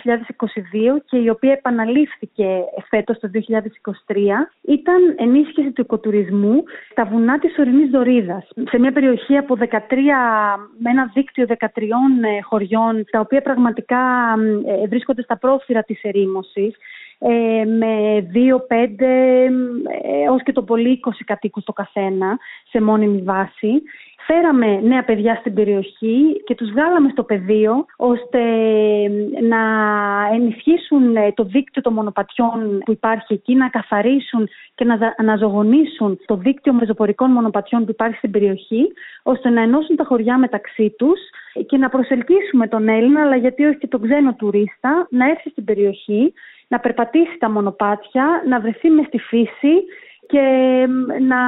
και 1.04 1.16
η 1.16 1.28
οποία 1.28 1.52
επαναλήφθηκε 1.52 2.46
φέτος 2.88 3.18
το 3.18 3.30
2023 3.32 4.16
ήταν 4.62 5.14
ενίσχυση 5.16 5.72
του 5.72 5.80
οικοτουρισμού 5.80 6.62
στα 6.90 7.04
βουνά 7.04 7.38
της 7.38 7.58
ορεινής 7.58 7.90
Δωρίδας. 7.90 8.48
Σε 8.68 8.78
μια 8.78 8.92
περιοχή 8.92 9.36
από 9.36 9.56
13, 9.56 9.68
με 10.78 10.90
ένα 10.90 11.10
δίκτυο 11.14 11.46
13 11.48 11.66
ε, 11.66 12.40
χωριών, 12.40 13.04
τα 13.10 13.20
οποία 13.20 13.42
πραγματικά 13.42 13.98
ε, 14.66 14.86
βρίσκονται 14.86 15.22
στα 15.22 15.38
πρόφυρα 15.38 15.82
της 15.82 16.02
ερήμωσης, 16.02 16.76
ε, 17.18 17.64
με 17.64 18.26
2-5 18.32 19.50
έως 20.24 20.42
και 20.42 20.52
το 20.52 20.62
πολύ 20.62 21.00
20 21.04 21.10
κατοίκους 21.24 21.64
το 21.64 21.72
καθένα 21.72 22.38
σε 22.70 22.80
μόνιμη 22.80 23.22
βάση 23.22 23.82
φέραμε 24.32 24.80
νέα 24.80 25.04
παιδιά 25.04 25.34
στην 25.34 25.54
περιοχή 25.54 26.42
και 26.44 26.54
τους 26.54 26.70
βγάλαμε 26.70 27.08
στο 27.12 27.22
πεδίο 27.22 27.86
ώστε 27.96 28.40
να 29.52 29.62
ενισχύσουν 30.32 31.16
ε, 31.16 31.32
το 31.32 31.44
δίκτυο 31.44 31.82
των 31.82 31.92
μονοπατιών 31.92 32.78
που 32.84 32.92
υπάρχει 32.92 33.32
εκεί, 33.32 33.54
να 33.54 33.68
καθαρίσουν 33.68 34.48
και 34.74 34.84
να 34.84 35.14
αναζωογονήσουν 35.16 36.18
το 36.26 36.36
δίκτυο 36.36 36.72
μεζοπορικών 36.72 37.30
μονοπατιών 37.30 37.84
που 37.84 37.90
υπάρχει 37.90 38.16
στην 38.16 38.30
περιοχή, 38.30 38.92
ώστε 39.22 39.48
να 39.50 39.62
ενώσουν 39.62 39.96
τα 39.96 40.04
χωριά 40.04 40.38
μεταξύ 40.38 40.94
τους 40.98 41.20
και 41.66 41.76
να 41.76 41.88
προσελκύσουμε 41.88 42.68
τον 42.68 42.88
Έλληνα, 42.88 43.20
αλλά 43.22 43.36
γιατί 43.36 43.64
όχι 43.64 43.78
και 43.78 43.86
τον 43.86 44.02
ξένο 44.02 44.34
τουρίστα, 44.34 45.06
να 45.10 45.28
έρθει 45.28 45.50
στην 45.50 45.64
περιοχή, 45.64 46.32
να 46.68 46.78
περπατήσει 46.80 47.36
τα 47.38 47.50
μονοπάτια, 47.50 48.42
να 48.48 48.60
βρεθεί 48.60 48.90
μες 48.90 49.06
στη 49.06 49.18
φύση 49.18 49.74
και 50.28 50.46
να 51.28 51.40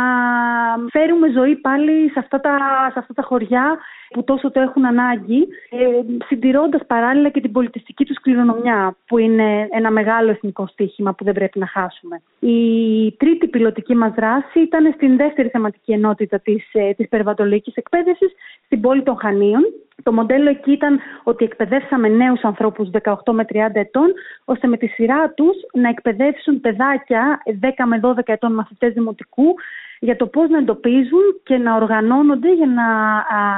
φέρουμε 0.91 1.29
ζωή 1.31 1.57
πάλι 1.57 2.11
σε 2.11 2.19
αυτά 2.19 2.41
τα, 2.41 2.57
σε 2.93 2.99
αυτά 2.99 3.15
τα 3.15 3.23
χωριά 3.23 3.79
που 4.11 4.25
τόσο 4.25 4.51
το 4.51 4.61
έχουν 4.61 4.87
ανάγκη, 4.87 5.49
ε, 5.71 6.25
συντηρώντας 6.27 6.81
παράλληλα 6.87 7.29
και 7.29 7.41
την 7.41 7.53
πολιτιστική 7.53 8.05
τους 8.05 8.21
κληρονομιά, 8.21 8.97
που 9.07 9.19
είναι 9.19 9.69
ένα 9.71 9.91
μεγάλο 9.91 10.31
εθνικό 10.31 10.67
στίχημα 10.67 11.15
που 11.15 11.25
δεν 11.25 11.35
πρέπει 11.35 11.59
να 11.59 11.67
χάσουμε. 11.67 12.23
Η 12.41 13.13
τρίτη 13.13 13.49
πιλωτική 13.49 13.95
μας 13.95 14.13
δράση 14.15 14.61
ήταν 14.61 14.93
στην 14.95 15.17
δεύτερη 15.17 15.49
θεματική 15.49 15.93
ενότητα 15.93 16.39
της, 16.39 16.69
ε, 16.73 16.93
της 16.93 17.09
περιβαλλοντικής 17.09 17.75
εκπαίδευσης, 17.75 18.33
στην 18.65 18.81
πόλη 18.81 19.03
των 19.03 19.17
Χανίων, 19.19 19.65
το 20.03 20.13
μοντέλο 20.13 20.49
εκεί 20.51 20.73
ήταν 20.73 21.01
ότι 21.23 21.45
εκπαιδεύσαμε 21.45 22.09
νέους 22.09 22.43
ανθρώπους 22.43 22.91
18 23.03 23.15
με 23.33 23.45
30 23.53 23.57
ετών, 23.73 24.13
ώστε 24.45 24.67
με 24.67 24.77
τη 24.77 24.87
σειρά 24.87 25.31
τους 25.31 25.57
να 25.73 25.89
εκπαιδεύσουν 25.89 26.61
παιδάκια 26.61 27.43
10 27.61 27.69
με 27.87 28.01
12 28.03 28.19
ετών 28.25 28.55
μαθητές 28.55 28.93
δημοτικού 28.93 29.55
για 30.03 30.17
το 30.17 30.27
πώς 30.27 30.49
να 30.49 30.59
εντοπίζουν 30.59 31.41
και 31.43 31.57
να 31.57 31.75
οργανώνονται 31.75 32.55
για 32.55 32.67
να 32.67 32.85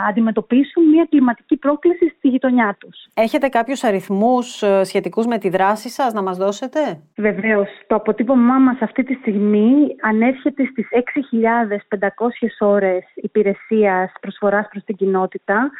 αντιμετωπίσουν 0.08 0.88
μια 0.88 1.06
κλιματική 1.10 1.56
πρόκληση 1.56 2.14
στη 2.16 2.28
γειτονιά 2.28 2.76
τους. 2.80 3.06
Έχετε 3.14 3.48
κάποιους 3.48 3.84
αριθμούς 3.84 4.62
ε, 4.62 4.84
σχετικούς 4.84 5.26
με 5.26 5.38
τη 5.38 5.48
δράση 5.48 5.88
σας 5.88 6.12
να 6.12 6.22
μας 6.22 6.36
δώσετε; 6.36 7.00
Βεβαίως. 7.16 7.68
Το 7.86 7.94
αποτύπωμά 7.94 8.58
μας 8.58 8.76
αυτή 8.80 9.02
τη 9.02 9.14
στιγμή 9.14 9.96
ανέρχεται 10.00 10.64
στις 10.64 10.88
6.500 10.90 12.56
ώρες 12.58 13.04
υπηρεσίας 13.14 14.12
προσφοράς 14.20 14.68
προς 14.70 14.84
την 14.84 14.96
κοινότητα 14.96 15.70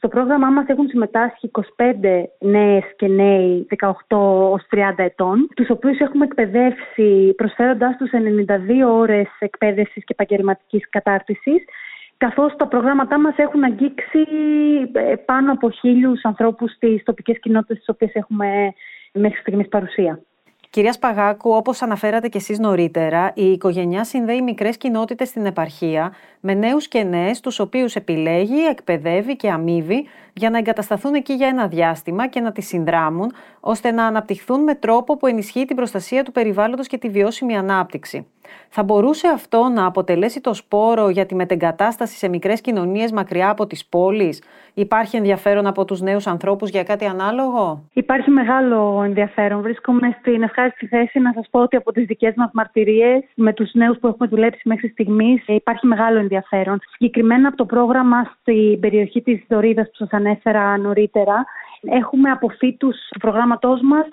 στο 0.00 0.08
πρόγραμμά 0.08 0.50
μας 0.50 0.66
έχουν 0.66 0.88
συμμετάσχει 0.88 1.50
25 1.52 1.62
νέες 2.38 2.84
και 2.96 3.06
νέοι 3.08 3.66
18 4.08 4.16
ως 4.52 4.62
30 4.70 5.04
ετών, 5.04 5.48
τους 5.56 5.70
οποίους 5.70 5.98
έχουμε 5.98 6.24
εκπαιδεύσει 6.24 7.34
προσφέροντάς 7.36 7.96
τους 7.96 8.10
92 8.12 8.88
ώρες 8.90 9.28
εκπαίδευσης 9.38 10.04
και 10.04 10.14
επαγγελματικής 10.18 10.88
κατάρτισης, 10.88 11.64
καθώς 12.16 12.56
τα 12.56 12.66
προγράμματά 12.66 13.20
μας 13.20 13.36
έχουν 13.36 13.64
αγγίξει 13.64 14.26
ε, 14.92 15.14
πάνω 15.14 15.52
από 15.52 15.70
χίλιους 15.70 16.24
ανθρώπους 16.24 16.72
στις 16.72 17.02
τοπικές 17.02 17.38
κοινότητες 17.40 17.76
στις 17.76 17.88
οποίες 17.88 18.14
έχουμε 18.14 18.72
μέχρι 19.12 19.40
στιγμής 19.40 19.68
παρουσία. 19.68 20.20
Κυρία 20.70 20.92
Σπαγάκου, 20.92 21.50
όπως 21.50 21.82
αναφέρατε 21.82 22.28
και 22.28 22.38
εσείς 22.38 22.58
νωρίτερα, 22.58 23.32
η 23.34 23.52
οικογένειά 23.52 24.04
συνδέει 24.04 24.42
μικρές 24.42 24.76
κοινότητες 24.76 25.28
στην 25.28 25.46
επαρχία 25.46 26.12
με 26.40 26.54
νέους 26.54 26.88
και 26.88 27.02
νέες, 27.02 27.40
τους 27.40 27.58
οποίους 27.58 27.96
επιλέγει, 27.96 28.64
εκπαιδεύει 28.64 29.36
και 29.36 29.50
αμείβει 29.50 30.06
για 30.32 30.50
να 30.50 30.58
εγκατασταθούν 30.58 31.14
εκεί 31.14 31.32
για 31.32 31.46
ένα 31.46 31.68
διάστημα 31.68 32.28
και 32.28 32.40
να 32.40 32.52
τις 32.52 32.66
συνδράμουν, 32.66 33.32
ώστε 33.60 33.90
να 33.90 34.06
αναπτυχθούν 34.06 34.62
με 34.62 34.74
τρόπο 34.74 35.16
που 35.16 35.26
ενισχύει 35.26 35.64
την 35.64 35.76
προστασία 35.76 36.24
του 36.24 36.32
περιβάλλοντος 36.32 36.86
και 36.86 36.98
τη 36.98 37.08
βιώσιμη 37.08 37.56
ανάπτυξη. 37.56 38.26
Θα 38.68 38.82
μπορούσε 38.82 39.28
αυτό 39.28 39.68
να 39.74 39.86
αποτελέσει 39.86 40.40
το 40.40 40.54
σπόρο 40.54 41.08
για 41.08 41.26
τη 41.26 41.34
μετεγκατάσταση 41.34 42.16
σε 42.16 42.28
μικρές 42.28 42.60
κοινωνίες 42.60 43.12
μακριά 43.12 43.50
από 43.50 43.66
τις 43.66 43.86
πόλεις; 43.86 44.42
Υπάρχει 44.74 45.16
ενδιαφέρον 45.16 45.66
από 45.66 45.84
τους 45.84 46.00
νέους 46.00 46.26
ανθρώπους 46.26 46.70
για 46.70 46.82
κάτι 46.82 47.04
ανάλογο; 47.04 47.84
Υπάρχει 47.92 48.30
μεγάλο 48.30 49.02
ενδιαφέρον. 49.04 49.62
Βρίσκομαι 49.62 50.16
στην 50.20 50.42
ευχάριστη 50.42 50.86
θέση 50.86 51.18
να 51.18 51.32
σας 51.32 51.46
πω 51.50 51.60
ότι 51.60 51.76
από 51.76 51.92
τις 51.92 52.06
δικές 52.06 52.34
μας 52.36 52.50
μαρτυρίες 52.52 53.22
με 53.34 53.52
τους 53.52 53.70
νέους 53.72 53.98
που 53.98 54.06
έχουμε 54.06 54.28
δουλέψει 54.28 54.60
μέχρι 54.64 54.88
στιγμής 54.88 55.42
υπάρχει 55.46 55.86
μεγάλο 55.86 56.18
ενδιαφέρον. 56.18 56.78
Συγκεκριμένα 56.90 57.48
από 57.48 57.56
το 57.56 57.64
πρόγραμμα 57.64 58.24
στην 58.40 58.80
περιοχή 58.80 59.22
της 59.22 59.44
Δωρίδας 59.48 59.86
που 59.86 59.94
σας 59.94 60.10
ανέφερα 60.10 60.78
νωρίτερα 60.78 61.44
Έχουμε 61.82 62.30
αποφύτους 62.30 62.96
του 63.10 63.18
προγράμματός 63.18 63.80
μας, 63.82 64.06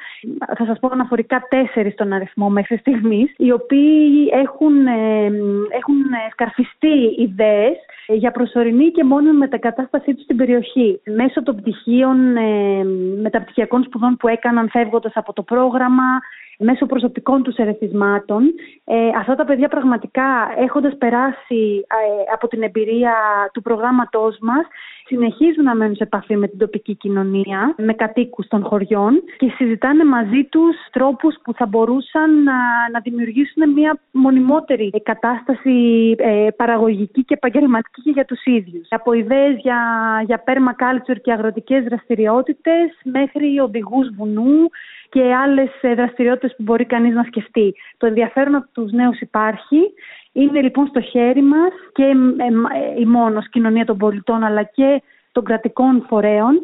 θα 0.57 0.65
σας 0.65 0.79
πω 0.79 0.89
αναφορικά 0.91 1.47
τέσσερις 1.49 1.93
στον 1.93 2.13
αριθμό 2.13 2.49
μέχρι 2.49 2.77
στιγμής, 2.77 3.33
οι 3.37 3.51
οποίοι 3.51 4.29
έχουν, 4.33 4.87
ε, 4.87 5.25
έχουν 5.79 5.95
σκαρφιστεί 6.31 7.15
ιδέες 7.17 7.75
για 8.07 8.31
προσωρινή 8.31 8.91
και 8.91 9.03
μόνιμη 9.03 9.37
μετακατάστασή 9.37 10.13
τους 10.13 10.23
στην 10.23 10.37
περιοχή. 10.37 11.01
Μέσω 11.05 11.43
των 11.43 11.55
πτυχίων 11.55 12.37
ε, 12.37 12.83
μεταπτυχιακών 13.21 13.83
σπουδών 13.83 14.17
που 14.17 14.27
έκαναν 14.27 14.69
φεύγοντας 14.69 15.11
από 15.15 15.33
το 15.33 15.41
πρόγραμμα, 15.41 16.19
μέσω 16.57 16.85
προσωπικών 16.85 17.43
τους 17.43 17.55
ερεθισμάτων. 17.55 18.43
Ε, 18.83 18.95
αυτά 19.17 19.35
τα 19.35 19.45
παιδιά 19.45 19.67
πραγματικά 19.67 20.53
έχοντας 20.57 20.97
περάσει 20.97 21.85
ε, 21.87 22.33
από 22.33 22.47
την 22.47 22.63
εμπειρία 22.63 23.13
του 23.53 23.61
προγράμματός 23.61 24.37
μας 24.41 24.65
συνεχίζουν 25.07 25.63
να 25.63 25.75
μένουν 25.75 25.95
σε 25.95 26.03
επαφή 26.03 26.35
με 26.35 26.47
την 26.47 26.59
τοπική 26.59 26.95
κοινωνία, 26.95 27.75
με 27.77 27.93
κατοίκους 27.93 28.47
των 28.47 28.63
χωριών 28.63 29.23
και 29.37 29.51
συζητάνε 29.55 30.05
μαζί 30.05 30.43
τους 30.43 30.75
τρόπους 30.91 31.35
που 31.43 31.53
θα 31.53 31.65
μπορούσαν 31.65 32.43
να, 32.43 32.53
να 32.91 32.99
δημιουργήσουν 32.99 33.69
μια 33.73 33.99
μονιμότερη 34.11 34.91
κατάσταση 35.03 35.75
ε, 36.17 36.47
παραγωγική 36.55 37.23
και 37.23 37.33
επαγγελματική 37.33 38.01
και 38.01 38.11
για 38.11 38.25
τους 38.25 38.45
ίδιους. 38.45 38.87
Από 38.89 39.13
ιδέες 39.13 39.55
για, 39.59 39.79
για 40.25 40.43
permaculture 40.47 41.21
και 41.21 41.31
αγροτικές 41.31 41.83
δραστηριότητες 41.83 42.89
μέχρι 43.03 43.59
οδηγούς 43.59 44.09
βουνού, 44.17 44.69
και 45.09 45.33
άλλες 45.33 45.69
ε, 45.81 45.93
δραστηριότητες 45.93 46.55
που 46.57 46.63
μπορεί 46.63 46.85
κανείς 46.85 47.13
να 47.13 47.23
σκεφτεί. 47.23 47.73
Το 47.97 48.05
ενδιαφέρον 48.05 48.55
από 48.55 48.67
τους 48.71 48.91
νέους 48.91 49.19
υπάρχει. 49.19 49.77
Είναι 50.41 50.61
λοιπόν 50.61 50.87
στο 50.87 51.01
χέρι 51.01 51.41
μας 51.41 51.71
και 51.91 52.03
ε, 52.03 52.07
ε, 52.07 52.99
η 52.99 53.05
μόνος 53.05 53.49
κοινωνία 53.49 53.85
των 53.85 53.97
πολιτών 53.97 54.43
αλλά 54.43 54.63
και 54.63 55.01
των 55.31 55.43
κρατικών 55.43 56.05
φορέων 56.07 56.61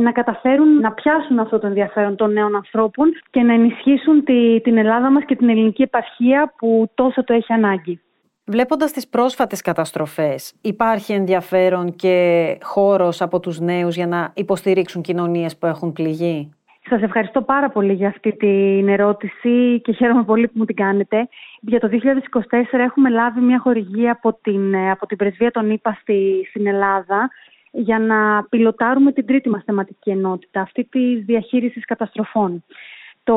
να 0.00 0.12
καταφέρουν 0.12 0.80
να 0.80 0.92
πιάσουν 0.92 1.38
αυτό 1.38 1.58
το 1.58 1.66
ενδιαφέρον 1.66 2.16
των 2.16 2.32
νέων 2.32 2.56
ανθρώπων 2.56 3.12
και 3.30 3.42
να 3.42 3.52
ενισχύσουν 3.52 4.24
τη, 4.24 4.60
την 4.60 4.76
Ελλάδα 4.76 5.10
μας 5.10 5.24
και 5.24 5.36
την 5.36 5.48
ελληνική 5.48 5.82
επαρχία 5.82 6.54
που 6.58 6.90
τόσο 6.94 7.24
το 7.24 7.32
έχει 7.32 7.52
ανάγκη. 7.52 8.00
Βλέποντας 8.44 8.92
τις 8.92 9.08
πρόσφατες 9.08 9.60
καταστροφές, 9.60 10.54
υπάρχει 10.60 11.12
ενδιαφέρον 11.12 11.96
και 11.96 12.58
χώρος 12.62 13.20
από 13.22 13.40
τους 13.40 13.60
νέους 13.60 13.94
για 13.96 14.06
να 14.06 14.32
υποστηρίξουν 14.34 15.02
κοινωνίες 15.02 15.56
που 15.56 15.66
έχουν 15.66 15.92
πληγεί; 15.92 16.50
Σας 16.88 17.02
ευχαριστώ 17.02 17.42
πάρα 17.42 17.70
πολύ 17.70 17.92
για 17.92 18.08
αυτή 18.08 18.36
την 18.36 18.88
ερώτηση 18.88 19.80
και 19.84 19.92
χαίρομαι 19.92 20.24
πολύ 20.24 20.46
που 20.46 20.52
μου 20.54 20.64
την 20.64 20.74
κάνετε. 20.76 21.28
Για 21.60 21.80
το 21.80 21.88
2024 21.92 21.98
έχουμε 22.72 23.10
λάβει 23.10 23.40
μια 23.40 23.58
χορηγία 23.58 24.12
από 24.12 24.38
την, 24.42 24.76
από 24.76 25.06
την 25.06 25.16
Πρεσβεία 25.16 25.50
των 25.50 25.70
ΗΠΑ 25.70 25.98
στη, 26.00 26.46
στην 26.48 26.66
Ελλάδα 26.66 27.30
για 27.70 27.98
να 27.98 28.44
πιλωτάρουμε 28.44 29.12
την 29.12 29.26
τρίτη 29.26 29.48
μας 29.48 29.62
θεματική 29.64 30.10
ενότητα, 30.10 30.60
αυτή 30.60 30.84
τη 30.84 31.16
διαχείρισης 31.16 31.84
καταστροφών. 31.84 32.64
Το 33.24 33.36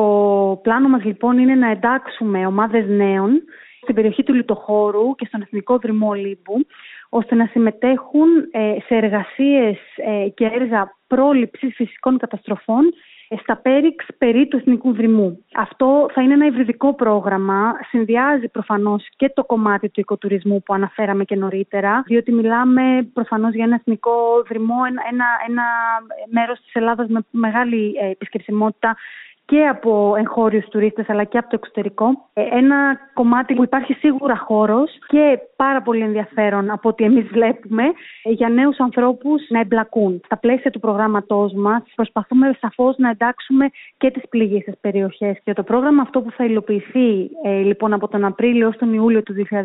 πλάνο 0.62 0.88
μας 0.88 1.04
λοιπόν 1.04 1.38
είναι 1.38 1.54
να 1.54 1.70
εντάξουμε 1.70 2.46
ομάδες 2.46 2.86
νέων 2.88 3.42
στην 3.82 3.94
περιοχή 3.94 4.22
του 4.22 4.34
Λιτοχώρου 4.34 5.14
και 5.14 5.26
στον 5.26 5.42
Εθνικό 5.42 5.78
Δρυμό 5.78 6.12
Λίμπου, 6.12 6.66
ώστε 7.08 7.34
να 7.34 7.46
συμμετέχουν 7.46 8.28
ε, 8.50 8.74
σε 8.86 8.94
εργασίες 8.94 9.78
ε, 9.96 10.28
και 10.28 10.44
έργα 10.44 10.96
πρόληψης 11.06 11.74
φυσικών 11.74 12.18
καταστροφών 12.18 12.92
στα 13.38 13.56
Πέριξ 13.56 14.06
περί 14.18 14.48
του 14.48 14.56
Εθνικού 14.56 14.92
Δρυμού. 14.92 15.44
Αυτό 15.54 16.06
θα 16.12 16.22
είναι 16.22 16.34
ένα 16.34 16.46
υβριδικό 16.46 16.94
πρόγραμμα, 16.94 17.72
συνδυάζει 17.88 18.48
προφανώς 18.48 19.08
και 19.16 19.30
το 19.34 19.44
κομμάτι 19.44 19.88
του 19.88 20.00
οικοτουρισμού 20.00 20.62
που 20.62 20.74
αναφέραμε 20.74 21.24
και 21.24 21.36
νωρίτερα, 21.36 22.02
διότι 22.06 22.32
μιλάμε 22.32 23.10
προφανώς 23.12 23.54
για 23.54 23.64
ένα 23.64 23.74
εθνικό 23.74 24.42
δρυμό, 24.48 24.76
ένα, 24.86 25.02
ένα, 25.10 25.24
ένα 25.48 25.64
μέρος 26.30 26.60
της 26.60 26.74
Ελλάδας 26.74 27.08
με 27.08 27.20
μεγάλη 27.30 27.92
ε, 28.00 28.10
επισκεψιμότητα 28.10 28.96
και 29.50 29.66
από 29.66 30.14
εγχώριους 30.18 30.68
τουρίστες 30.68 31.08
αλλά 31.08 31.24
και 31.24 31.38
από 31.38 31.48
το 31.48 31.56
εξωτερικό. 31.60 32.06
Ε, 32.32 32.42
ένα 32.42 32.98
κομμάτι 33.14 33.54
που 33.54 33.62
υπάρχει 33.62 33.92
σίγουρα 33.92 34.36
χώρος 34.36 34.98
και 35.06 35.38
πάρα 35.56 35.82
πολύ 35.82 36.02
ενδιαφέρον 36.02 36.70
από 36.70 36.88
ό,τι 36.88 37.04
εμείς 37.04 37.26
βλέπουμε 37.26 37.82
ε, 38.22 38.30
για 38.30 38.48
νέους 38.48 38.78
ανθρώπους 38.78 39.42
να 39.48 39.60
εμπλακούν. 39.60 40.20
Στα 40.24 40.36
πλαίσια 40.38 40.70
του 40.70 40.80
προγράμματός 40.80 41.52
μας 41.52 41.82
προσπαθούμε 41.94 42.56
σαφώς 42.60 42.96
να 42.98 43.10
εντάξουμε 43.10 43.70
και 43.96 44.10
τις 44.10 44.22
πληγήσεις 44.28 44.74
περιοχές 44.80 45.38
και 45.44 45.52
το 45.52 45.62
πρόγραμμα 45.62 46.02
αυτό 46.02 46.20
που 46.20 46.30
θα 46.30 46.44
υλοποιηθεί 46.44 47.30
ε, 47.44 47.60
λοιπόν 47.60 47.92
από 47.92 48.08
τον 48.08 48.24
Απρίλιο 48.24 48.68
ως 48.68 48.76
τον 48.76 48.94
Ιούλιο 48.94 49.22
του 49.22 49.34
2024 49.34 49.62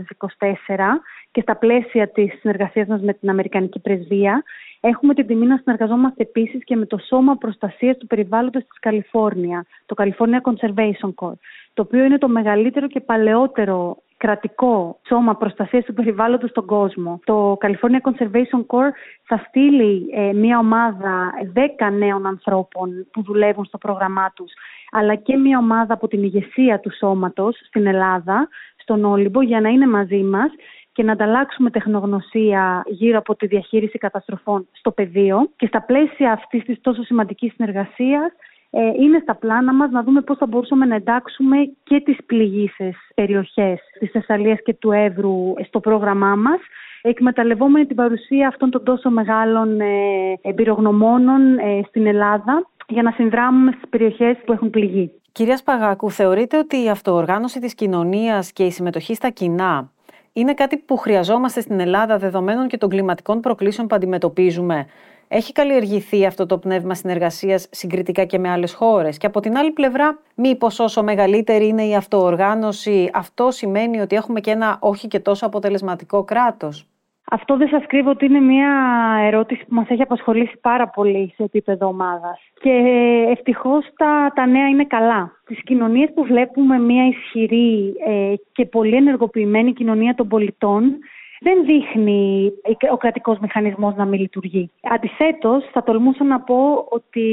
και 1.32 1.42
στα 1.42 1.56
πλαίσια 1.56 2.08
της 2.08 2.40
συνεργασίας 2.40 2.88
μας 2.88 3.02
με 3.02 3.14
την 3.14 3.30
Αμερικανική 3.30 3.80
Πρεσβεία 3.80 4.44
Έχουμε 4.88 5.14
την 5.14 5.28
τιμή 5.28 5.46
να 5.46 5.58
συνεργαζόμαστε 5.58 6.22
επίσης 6.22 6.64
και 6.64 6.76
με 6.76 6.86
το 6.86 6.98
Σώμα 6.98 7.36
Προστασίας 7.36 7.98
του 7.98 8.08
Περιβάλλοντος 8.08 8.64
της 8.64 8.80
Καλιφόρνια, 8.80 9.66
το 9.86 9.96
California 9.98 10.52
Conservation 10.52 11.14
Corps, 11.16 11.40
το 11.74 11.82
οποίο 11.82 12.04
είναι 12.04 12.18
το 12.18 12.28
μεγαλύτερο 12.28 12.88
και 12.88 13.00
παλαιότερο 13.00 13.98
κρατικό 14.18 15.00
σώμα 15.08 15.36
προστασίας 15.36 15.86
του 15.86 15.94
περιβάλλοντος 15.94 16.50
στον 16.50 16.66
κόσμο. 16.66 17.20
Το 17.24 17.58
California 17.62 18.10
Conservation 18.10 18.66
Corps 18.68 18.92
θα 19.24 19.46
στείλει 19.48 20.06
ε, 20.14 20.34
μια 20.34 20.58
ομάδα 20.60 21.32
10 21.88 21.92
νέων 21.98 22.26
ανθρώπων 22.26 23.08
που 23.12 23.22
δουλεύουν 23.22 23.66
στο 23.66 23.78
πρόγραμμά 23.78 24.32
τους, 24.36 24.52
αλλά 24.92 25.16
και 25.16 25.36
μια 25.36 25.58
ομάδα 25.58 25.94
από 25.94 26.08
την 26.08 26.24
ηγεσία 26.24 26.80
του 26.80 26.96
σώματος 26.98 27.58
στην 27.68 27.88
Ελλάδα, 27.88 28.48
στον 28.76 29.06
Όλυμπο, 29.06 29.42
για 29.42 29.62
να 29.62 29.70
είναι 29.70 29.88
μαζί 29.88 30.24
μας 30.24 30.52
και 30.96 31.04
να 31.04 31.12
ανταλλάξουμε 31.12 31.70
τεχνογνωσία 31.70 32.84
γύρω 32.86 33.18
από 33.18 33.36
τη 33.36 33.48
διαχείριση 33.48 33.98
καταστροφών 33.98 34.68
στο 34.72 34.92
πεδίο. 34.92 35.50
Και 35.56 35.68
στα 35.68 35.82
πλαίσια 35.82 36.32
αυτής 36.32 36.64
της 36.64 36.82
τόσο 36.82 37.04
σημαντικής 37.04 37.54
συνεργασίας 37.54 38.32
ε, 38.70 38.82
είναι 39.00 39.20
στα 39.22 39.36
πλάνα 39.36 39.74
μας 39.74 39.92
να 39.92 40.04
δούμε 40.04 40.22
πώς 40.22 40.38
θα 40.38 40.46
μπορούσαμε 40.46 40.86
να 40.86 40.96
εντάξουμε 40.96 41.58
και 41.84 42.02
τις 42.06 42.18
πληγήσεις 42.26 42.98
περιοχές 43.16 43.80
της 44.00 44.12
Θεσσαλίας 44.12 44.60
και 44.64 44.74
του 44.74 44.92
Εύρου 44.92 45.54
στο 45.68 45.80
πρόγραμμά 45.80 46.36
μας 46.36 46.60
εκμεταλλευόμενοι 47.02 47.86
την 47.86 47.96
παρουσία 47.96 48.48
αυτών 48.48 48.70
των 48.70 48.84
τόσο 48.84 49.10
μεγάλων 49.10 49.80
ε, 49.80 49.88
εμπειρογνωμόνων 50.42 51.58
ε, 51.58 51.82
στην 51.88 52.06
Ελλάδα 52.06 52.70
για 52.88 53.02
να 53.02 53.12
συνδράμουμε 53.12 53.72
στις 53.72 53.90
περιοχές 53.90 54.38
που 54.46 54.52
έχουν 54.52 54.70
πληγεί. 54.70 55.12
Κυρία 55.32 55.58
Σπαγάκου, 55.58 56.12
θεωρείτε 56.12 56.58
ότι 56.58 56.84
η 56.84 56.90
αυτοοργάνωση 56.90 57.60
της 57.60 57.76
κοινωνίας 57.76 58.52
και 58.52 58.64
η 58.64 58.72
συμμετοχή 58.72 59.16
στα 59.16 59.30
κοινά 59.30 59.90
είναι 60.38 60.54
κάτι 60.54 60.78
που 60.78 60.98
χρειαζόμαστε 60.98 61.62
στην 61.62 61.80
Ελλάδα 61.80 62.18
δεδομένων 62.18 62.68
και 62.68 62.78
των 62.78 62.90
κλιματικών 62.90 63.40
προκλήσεων 63.40 63.88
που 63.88 63.96
αντιμετωπίζουμε. 63.96 64.86
Έχει 65.28 65.52
καλλιεργηθεί 65.52 66.26
αυτό 66.26 66.46
το 66.46 66.58
πνεύμα 66.58 66.96
συνεργασίας 66.96 67.68
συγκριτικά 67.72 68.26
και 68.26 68.40
με 68.40 68.50
άλλες 68.50 68.74
χώρες; 68.74 69.18
Και 69.18 69.26
από 69.26 69.40
την 69.40 69.58
άλλη 69.58 69.72
πλευρά, 69.72 70.20
μήπως 70.36 70.80
όσο 70.80 71.04
μεγαλύτερη 71.04 71.68
είναι 71.68 71.86
η 71.86 71.96
αυτοοργάνωση, 71.96 73.10
αυτό 73.14 73.52
σημαίνει 73.52 74.00
ότι 74.00 74.16
έχουμε 74.16 74.40
και 74.40 74.52
ένα 74.52 74.78
όχι 74.80 75.08
και 75.08 75.20
τόσο 75.20 75.46
αποτελεσματικό 75.46 76.24
κράτος; 76.24 76.88
Αυτό 77.32 77.58
δεν 77.58 77.68
σας 77.68 77.86
κρύβω 77.88 78.10
ότι 78.10 78.26
είναι 78.26 78.40
μια 78.40 78.72
ερώτηση 79.22 79.66
που 79.68 79.76
μας 79.76 79.90
έχει 79.90 80.02
απασχολήσει 80.02 80.58
πάρα 80.62 80.88
πολύ 80.88 81.34
σε 81.36 81.44
επίπεδο 81.44 81.88
ομάδας. 81.88 82.40
Και 82.62 82.72
ευτυχώς 83.30 83.86
τα, 83.96 84.32
τα 84.36 84.46
νέα 84.46 84.68
είναι 84.68 84.86
καλά. 84.86 85.32
Στις 85.44 85.64
κοινωνίες 85.64 86.10
που 86.14 86.24
βλέπουμε 86.24 86.80
μια 86.80 87.08
ισχυρή 87.08 87.94
ε, 88.08 88.34
και 88.52 88.66
πολύ 88.66 88.96
ενεργοποιημένη 88.96 89.74
κοινωνία 89.74 90.16
των 90.16 90.28
πολιτών, 90.28 90.98
δεν 91.40 91.66
δείχνει 91.66 92.52
ο 92.92 92.98
κρατικός 92.98 93.38
μηχανισμός 93.40 93.96
να 93.96 94.06
μην 94.06 94.20
λειτουργεί. 94.20 94.72
Αντιθέτως, 94.82 95.70
θα 95.72 95.84
τολμούσα 95.84 96.24
να 96.24 96.40
πω 96.40 96.88
ότι 96.90 97.28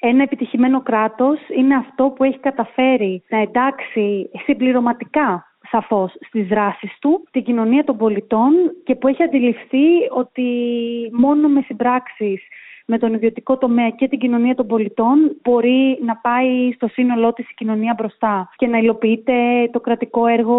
ένα 0.00 0.22
επιτυχημένο 0.22 0.82
κράτος 0.82 1.38
είναι 1.56 1.74
αυτό 1.74 2.04
που 2.16 2.24
έχει 2.24 2.38
καταφέρει 2.38 3.22
να 3.28 3.38
εντάξει 3.38 4.30
συμπληρωματικά 4.44 5.53
σαφώς 5.70 6.14
στις 6.20 6.46
δράσεις 6.46 6.98
του, 7.00 7.28
την 7.30 7.44
κοινωνία 7.44 7.84
των 7.84 7.96
πολιτών 7.96 8.52
και 8.84 8.94
που 8.94 9.08
έχει 9.08 9.22
αντιληφθεί 9.22 9.86
ότι 10.10 10.42
μόνο 11.12 11.48
με 11.48 11.60
συμπράξεις 11.60 12.42
με 12.86 12.98
τον 12.98 13.14
ιδιωτικό 13.14 13.58
τομέα 13.58 13.90
και 13.90 14.08
την 14.08 14.18
κοινωνία 14.18 14.54
των 14.54 14.66
πολιτών 14.66 15.36
μπορεί 15.42 15.98
να 16.04 16.16
πάει 16.16 16.72
στο 16.72 16.88
σύνολό 16.88 17.32
της 17.32 17.50
η 17.50 17.54
κοινωνία 17.54 17.94
μπροστά 17.96 18.50
και 18.56 18.66
να 18.66 18.78
υλοποιείται 18.78 19.34
το 19.72 19.80
κρατικό 19.80 20.26
έργο 20.26 20.58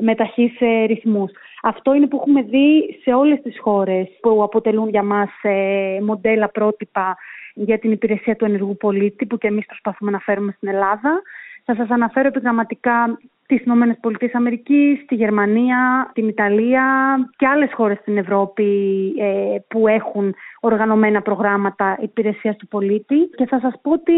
με 0.00 0.14
ταχύς 0.14 0.60
ε, 0.60 0.84
ρυθμούς. 0.84 1.30
Αυτό 1.62 1.94
είναι 1.94 2.06
που 2.06 2.16
έχουμε 2.16 2.42
δει 2.42 2.98
σε 3.02 3.12
όλες 3.12 3.40
τις 3.42 3.58
χώρες 3.60 4.08
που 4.20 4.42
αποτελούν 4.42 4.88
για 4.88 5.02
μας 5.02 5.30
ε, 5.42 5.98
μοντέλα 6.02 6.48
πρότυπα 6.48 7.16
για 7.54 7.78
την 7.78 7.92
υπηρεσία 7.92 8.36
του 8.36 8.44
ενεργού 8.44 8.76
πολίτη 8.76 9.26
που 9.26 9.38
και 9.38 9.46
εμείς 9.46 9.66
προσπαθούμε 9.66 10.10
να 10.10 10.18
φέρουμε 10.18 10.52
στην 10.56 10.68
Ελλάδα. 10.68 11.22
Θα 11.64 11.74
σας 11.74 11.90
αναφέρω 11.90 12.28
επιγραμματικά 12.28 13.18
τις 13.56 13.64
Ηνωμένες 13.64 13.96
Πολιτείες 14.00 14.34
Αμερικής, 14.34 15.04
τη 15.06 15.14
Γερμανία, 15.14 16.10
την 16.14 16.28
Ιταλία 16.28 16.84
και 17.36 17.46
άλλες 17.46 17.70
χώρες 17.74 17.98
στην 17.98 18.16
Ευρώπη 18.16 18.64
ε, 19.18 19.56
που 19.68 19.88
έχουν 19.88 20.34
οργανωμένα 20.60 21.22
προγράμματα 21.22 21.98
υπηρεσίας 22.00 22.56
του 22.56 22.68
πολίτη. 22.68 23.16
Και 23.36 23.46
θα 23.46 23.60
σας 23.60 23.74
πω 23.82 23.90
ότι, 23.90 24.12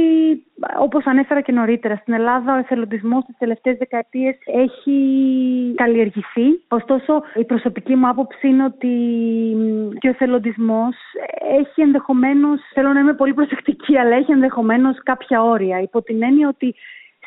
όπως 0.80 1.06
ανέφερα 1.06 1.40
και 1.40 1.52
νωρίτερα, 1.52 1.96
στην 1.96 2.14
Ελλάδα 2.14 2.54
ο 2.54 2.58
εθελοντισμός 2.58 3.24
τις 3.24 3.36
τελευταίες 3.38 3.76
δεκαετίες 3.76 4.36
έχει 4.44 4.98
καλλιεργηθεί. 5.74 6.46
Ωστόσο, 6.68 7.22
η 7.34 7.44
προσωπική 7.44 7.94
μου 7.94 8.08
άποψη 8.08 8.48
είναι 8.48 8.64
ότι 8.64 8.94
και 9.98 10.08
ο 10.08 10.10
εθελοντισμός 10.10 10.96
έχει 11.60 11.80
ενδεχομένως, 11.80 12.60
θέλω 12.74 12.92
να 12.92 13.00
είμαι 13.00 13.14
πολύ 13.14 13.34
προσεκτική, 13.34 13.98
αλλά 13.98 14.16
έχει 14.16 14.32
ενδεχομένως 14.32 15.02
κάποια 15.02 15.42
όρια. 15.42 15.80
Υπό 15.80 16.02
την 16.02 16.22
έννοια 16.22 16.48
ότι 16.48 16.74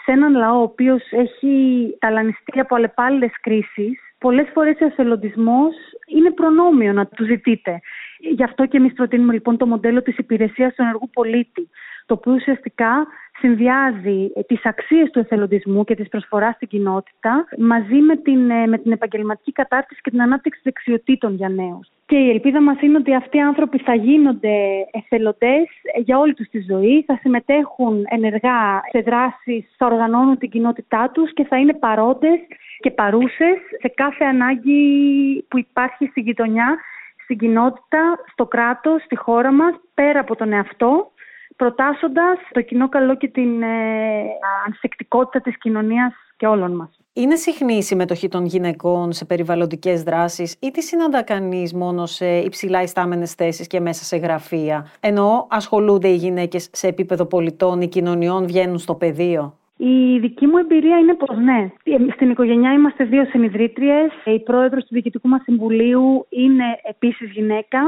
σε 0.07 0.13
έναν 0.13 0.35
λαό 0.35 0.59
ο 0.59 0.61
οποίος 0.61 1.01
έχει 1.11 1.53
ταλανιστεί 1.99 2.59
από 2.59 2.75
αλλεπάλληλες 2.75 3.31
κρίσεις, 3.41 3.99
πολλές 4.17 4.47
φορές 4.53 4.77
ο 4.81 4.85
εθελοντισμός 4.85 5.75
είναι 6.07 6.31
προνόμιο 6.31 6.93
να 6.93 7.05
του 7.05 7.25
ζητείτε. 7.25 7.79
Γι' 8.19 8.43
αυτό 8.43 8.65
και 8.65 8.77
εμείς 8.77 8.93
προτείνουμε 8.93 9.33
λοιπόν 9.33 9.57
το 9.57 9.65
μοντέλο 9.65 10.01
της 10.01 10.17
υπηρεσίας 10.17 10.73
του 10.73 10.81
ενεργού 10.81 11.09
πολίτη, 11.13 11.69
το 12.05 12.13
οποίο 12.13 12.33
ουσιαστικά 12.33 13.07
συνδυάζει 13.39 14.31
ε, 14.35 14.41
τις 14.41 14.65
αξίες 14.65 15.09
του 15.09 15.19
εθελοντισμού 15.19 15.83
και 15.83 15.95
της 15.95 16.09
προσφοράς 16.09 16.55
στην 16.55 16.67
κοινότητα 16.67 17.47
μαζί 17.57 17.95
με 17.95 18.15
την, 18.15 18.49
ε, 18.49 18.67
με 18.67 18.77
την 18.77 18.91
επαγγελματική 18.91 19.51
κατάρτιση 19.51 20.01
και 20.01 20.09
την 20.09 20.21
ανάπτυξη 20.21 20.61
δεξιοτήτων 20.63 21.35
για 21.35 21.49
νέους. 21.49 21.87
Και 22.05 22.17
η 22.17 22.29
ελπίδα 22.29 22.61
μας 22.61 22.81
είναι 22.81 22.97
ότι 22.97 23.15
αυτοί 23.15 23.37
οι 23.37 23.41
άνθρωποι 23.41 23.77
θα 23.77 23.95
γίνονται 23.95 24.55
εθελοντές 24.91 25.67
για 26.03 26.19
όλη 26.19 26.33
τους 26.33 26.47
τη 26.47 26.59
ζωή, 26.69 27.03
θα 27.07 27.17
συμμετέχουν 27.21 28.05
ενεργά 28.09 28.81
σε 28.91 28.99
δράσεις, 28.99 29.73
θα 29.77 29.85
οργανώνουν 29.85 30.37
την 30.37 30.49
κοινότητά 30.49 31.09
τους 31.13 31.33
και 31.33 31.43
θα 31.43 31.57
είναι 31.57 31.73
παρόντες 31.73 32.39
και 32.79 32.91
παρούσες 32.91 33.57
σε 33.79 33.87
κάθε 33.95 34.25
ανάγκη 34.25 34.81
που 35.47 35.57
υπάρχει 35.57 36.05
στη 36.05 36.21
γειτονιά, 36.21 36.77
στην 37.23 37.37
κοινότητα, 37.37 38.19
στο 38.31 38.45
κράτος, 38.45 39.03
στη 39.03 39.15
χώρα 39.15 39.51
μας, 39.51 39.73
πέρα 39.93 40.19
από 40.19 40.35
τον 40.35 40.53
εαυτό 40.53 41.11
προτάσσοντας 41.57 42.37
το 42.51 42.61
κοινό 42.61 42.89
καλό 42.89 43.15
και 43.15 43.27
την 43.27 43.61
ε, 43.61 43.67
ανθεκτικότητα 44.65 45.41
της 45.41 45.57
κοινωνίας 45.57 46.13
και 46.37 46.47
όλων 46.47 46.75
μας. 46.75 46.99
Είναι 47.13 47.35
συχνή 47.35 47.73
η 47.73 47.81
συμμετοχή 47.81 48.27
των 48.27 48.45
γυναικών 48.45 49.11
σε 49.11 49.25
περιβαλλοντικές 49.25 50.03
δράσεις 50.03 50.57
ή 50.59 50.71
τι 50.71 50.81
συναντά 50.81 51.23
κανείς 51.23 51.73
μόνο 51.73 52.05
σε 52.05 52.37
υψηλά 52.37 52.81
ιστάμενες 52.81 53.33
θέσεις 53.33 53.67
και 53.67 53.79
μέσα 53.79 54.03
σε 54.03 54.17
γραφεία, 54.17 54.87
ενώ 54.99 55.47
ασχολούνται 55.49 56.07
οι 56.07 56.15
γυναίκες 56.15 56.69
σε 56.71 56.87
επίπεδο 56.87 57.25
πολιτών 57.25 57.81
ή 57.81 57.87
κοινωνιών, 57.87 58.45
βγαίνουν 58.45 58.77
στο 58.77 58.95
πεδίο; 58.95 59.57
Η 59.77 60.19
δική 60.19 60.45
μου 60.47 60.57
εμπειρία 60.57 60.97
είναι 60.97 61.13
πως 61.13 61.37
ναι. 61.37 61.69
Στην 62.13 62.29
οικογένειά 62.29 62.73
είμαστε 62.73 63.03
δύο 63.03 63.25
συνειδρήτριε. 63.25 63.95
Η 64.25 64.39
πρόεδρος 64.39 64.83
του 64.83 64.93
Διοικητικού 64.93 65.27
μας 65.27 65.41
Συμβουλίου 65.41 66.25
είναι 66.29 66.65
επίσης 66.83 67.31
γυναίκα. 67.31 67.79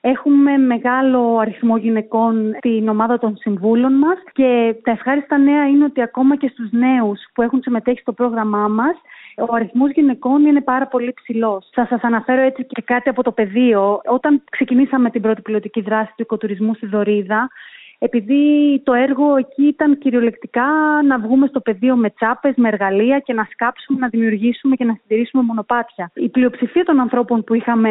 Έχουμε 0.00 0.56
μεγάλο 0.58 1.38
αριθμό 1.38 1.76
γυναικών 1.76 2.54
στην 2.56 2.88
ομάδα 2.88 3.18
των 3.18 3.36
συμβούλων 3.36 3.92
μας 3.92 4.18
και 4.32 4.76
τα 4.82 4.90
ευχάριστα 4.90 5.38
νέα 5.38 5.68
είναι 5.68 5.84
ότι 5.84 6.02
ακόμα 6.02 6.36
και 6.36 6.48
στους 6.52 6.70
νέους 6.70 7.20
που 7.34 7.42
έχουν 7.42 7.62
συμμετέχει 7.62 8.00
στο 8.00 8.12
πρόγραμμά 8.12 8.68
μας 8.68 8.96
ο 9.36 9.54
αριθμός 9.54 9.90
γυναικών 9.90 10.46
είναι 10.46 10.60
πάρα 10.60 10.86
πολύ 10.86 11.12
ψηλός. 11.12 11.68
Θα 11.72 11.86
σας 11.86 12.02
αναφέρω 12.02 12.42
έτσι 12.42 12.64
και 12.64 12.82
κάτι 12.82 13.08
από 13.08 13.22
το 13.22 13.32
πεδίο. 13.32 14.00
Όταν 14.04 14.42
ξεκινήσαμε 14.50 15.10
την 15.10 15.22
πρώτη 15.22 15.42
πιλωτική 15.42 15.80
δράση 15.80 16.12
του 16.16 16.22
οικοτουρισμού 16.22 16.74
στη 16.74 16.86
Δωρίδα, 16.86 17.50
επειδή 17.98 18.80
το 18.84 18.92
έργο 18.92 19.36
εκεί 19.36 19.62
ήταν 19.62 19.98
κυριολεκτικά 19.98 20.66
να 21.06 21.18
βγούμε 21.18 21.46
στο 21.46 21.60
πεδίο 21.60 21.96
με 21.96 22.10
τσάπες, 22.10 22.54
με 22.56 22.68
εργαλεία 22.68 23.18
και 23.18 23.32
να 23.32 23.48
σκάψουμε, 23.50 23.98
να 23.98 24.08
δημιουργήσουμε 24.08 24.76
και 24.76 24.84
να 24.84 24.96
συντηρήσουμε 25.00 25.42
μονοπάτια. 25.42 26.10
Η 26.14 26.28
πλειοψηφία 26.28 26.84
των 26.84 27.00
ανθρώπων 27.00 27.44
που 27.44 27.54
είχαμε 27.54 27.90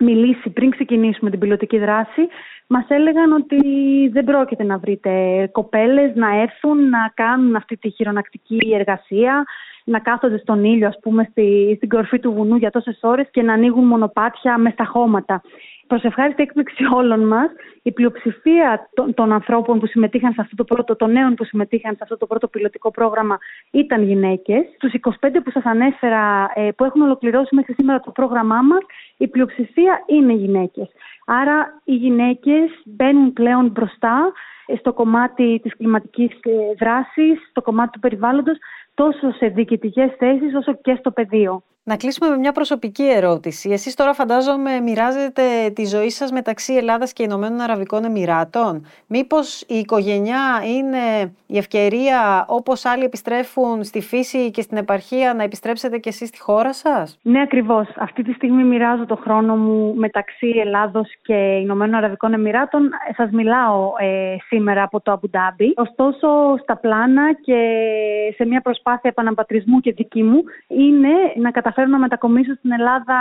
μιλήσει 0.00 0.50
πριν 0.50 0.70
ξεκινήσουμε 0.70 1.30
την 1.30 1.38
πιλωτική 1.38 1.78
δράση, 1.78 2.28
μας 2.66 2.84
έλεγαν 2.88 3.32
ότι 3.32 3.58
δεν 4.08 4.24
πρόκειται 4.24 4.64
να 4.64 4.78
βρείτε 4.78 5.46
κοπέλες 5.52 6.14
να 6.14 6.40
έρθουν 6.40 6.88
να 6.88 7.12
κάνουν 7.14 7.56
αυτή 7.56 7.76
τη 7.76 7.90
χειρονακτική 7.90 8.58
εργασία, 8.74 9.44
να 9.84 9.98
κάθονται 9.98 10.38
στον 10.38 10.64
ήλιο, 10.64 10.86
ας 10.88 10.98
πούμε, 11.02 11.26
στη, 11.30 11.74
στην 11.76 11.88
κορφή 11.88 12.18
του 12.18 12.32
βουνού 12.32 12.56
για 12.56 12.70
τόσες 12.70 12.98
ώρες 13.02 13.28
και 13.30 13.42
να 13.42 13.52
ανοίγουν 13.52 13.84
μονοπάτια 13.84 14.58
μες 14.58 14.72
στα 14.72 14.84
χώματα. 14.84 15.42
Προς 15.90 16.02
ευχάριστη 16.02 16.42
έκπληξη 16.42 16.84
όλων 16.92 17.26
μας, 17.26 17.50
η 17.82 17.92
πλειοψηφία 17.92 18.88
των, 18.94 19.14
των, 19.14 19.32
ανθρώπων 19.32 19.78
που 19.78 19.86
συμμετείχαν 19.86 20.32
σε 20.32 20.40
αυτό 20.40 20.56
το 20.56 20.64
πρώτο, 20.64 20.96
των 20.96 21.12
νέων 21.12 21.34
που 21.34 21.44
συμμετείχαν 21.44 21.94
σε 21.94 21.98
αυτό 22.02 22.16
το 22.16 22.26
πρώτο 22.26 22.48
πιλωτικό 22.48 22.90
πρόγραμμα 22.90 23.38
ήταν 23.70 24.02
γυναίκες. 24.02 24.64
Στους 24.74 24.92
25 24.92 25.40
που 25.44 25.50
σας 25.50 25.64
ανέφερα, 25.64 26.50
ε, 26.54 26.70
που 26.76 26.84
έχουν 26.84 27.00
ολοκληρώσει 27.02 27.54
μέχρι 27.54 27.74
σήμερα 27.74 28.00
το 28.00 28.10
πρόγραμμά 28.10 28.62
μας, 28.62 28.80
η 29.16 29.28
πλειοψηφία 29.28 30.02
είναι 30.06 30.32
γυναίκες. 30.32 30.88
Άρα 31.26 31.80
οι 31.84 31.94
γυναίκες 31.94 32.70
μπαίνουν 32.84 33.32
πλέον 33.32 33.68
μπροστά 33.68 34.32
ε, 34.66 34.76
στο 34.76 34.92
κομμάτι 34.92 35.60
της 35.62 35.76
κλιματικής 35.76 36.30
ε, 36.30 36.50
δράσης, 36.78 37.48
στο 37.50 37.62
κομμάτι 37.62 37.90
του 37.90 38.00
περιβάλλοντος, 38.00 38.58
τόσο 38.94 39.32
σε 39.32 39.46
διοικητικές 39.46 40.10
θέσεις 40.18 40.54
όσο 40.54 40.74
και 40.82 40.96
στο 40.98 41.10
πεδίο. 41.10 41.62
Να 41.82 41.96
κλείσουμε 41.96 42.30
με 42.30 42.36
μια 42.36 42.52
προσωπική 42.52 43.10
ερώτηση. 43.10 43.70
Εσείς 43.70 43.94
τώρα 43.94 44.14
φαντάζομαι 44.14 44.80
μοιράζετε 44.80 45.42
τη 45.74 45.84
ζωή 45.84 46.10
σας 46.10 46.32
μεταξύ 46.32 46.74
Ελλάδας 46.74 47.12
και 47.12 47.22
Ηνωμένων 47.22 47.60
Αραβικών 47.60 48.04
Εμμυράτων. 48.04 48.86
Μήπως 49.06 49.60
η 49.68 49.74
οικογένεια 49.74 50.38
είναι 50.76 51.32
η 51.46 51.58
ευκαιρία 51.58 52.44
όπως 52.48 52.84
άλλοι 52.84 53.04
επιστρέφουν 53.04 53.84
στη 53.84 54.00
φύση 54.00 54.50
και 54.50 54.62
στην 54.62 54.76
επαρχία 54.76 55.34
να 55.34 55.42
επιστρέψετε 55.42 55.98
και 55.98 56.08
εσείς 56.08 56.28
στη 56.28 56.40
χώρα 56.40 56.72
σας; 56.72 57.18
Ναι 57.22 57.40
ακριβώς. 57.40 57.88
Αυτή 57.96 58.22
τη 58.22 58.32
στιγμή 58.32 58.64
μοιράζω 58.64 59.06
το 59.06 59.16
χρόνο 59.16 59.56
μου 59.56 59.94
μεταξύ 59.94 60.52
Ελλάδος 60.64 61.08
και 61.22 61.34
Ηνωμένων 61.34 61.94
Αραβικών 61.94 62.32
Εμμυράτων. 62.32 62.90
Σας 63.16 63.30
μιλάω 63.30 63.92
ε, 63.98 64.36
σήμερα 64.48 64.82
από 64.82 65.00
το 65.00 65.12
Αμπουντάμπι. 65.12 65.72
Ωστόσο 65.76 66.56
στα 66.62 66.76
πλάνα 66.76 67.32
και 67.32 67.58
σε 68.34 68.46
μια 68.46 68.60
προσπάθεια 68.60 69.10
επαναπατρισμού 69.10 69.80
και 69.80 69.92
δική 69.92 70.22
μου 70.22 70.42
είναι 70.68 71.08
να 71.36 71.50
καταφέρω 71.50 71.68
καταφέρω 71.70 71.96
να 71.96 71.98
μετακομίσω 71.98 72.54
στην 72.54 72.72
Ελλάδα 72.72 73.18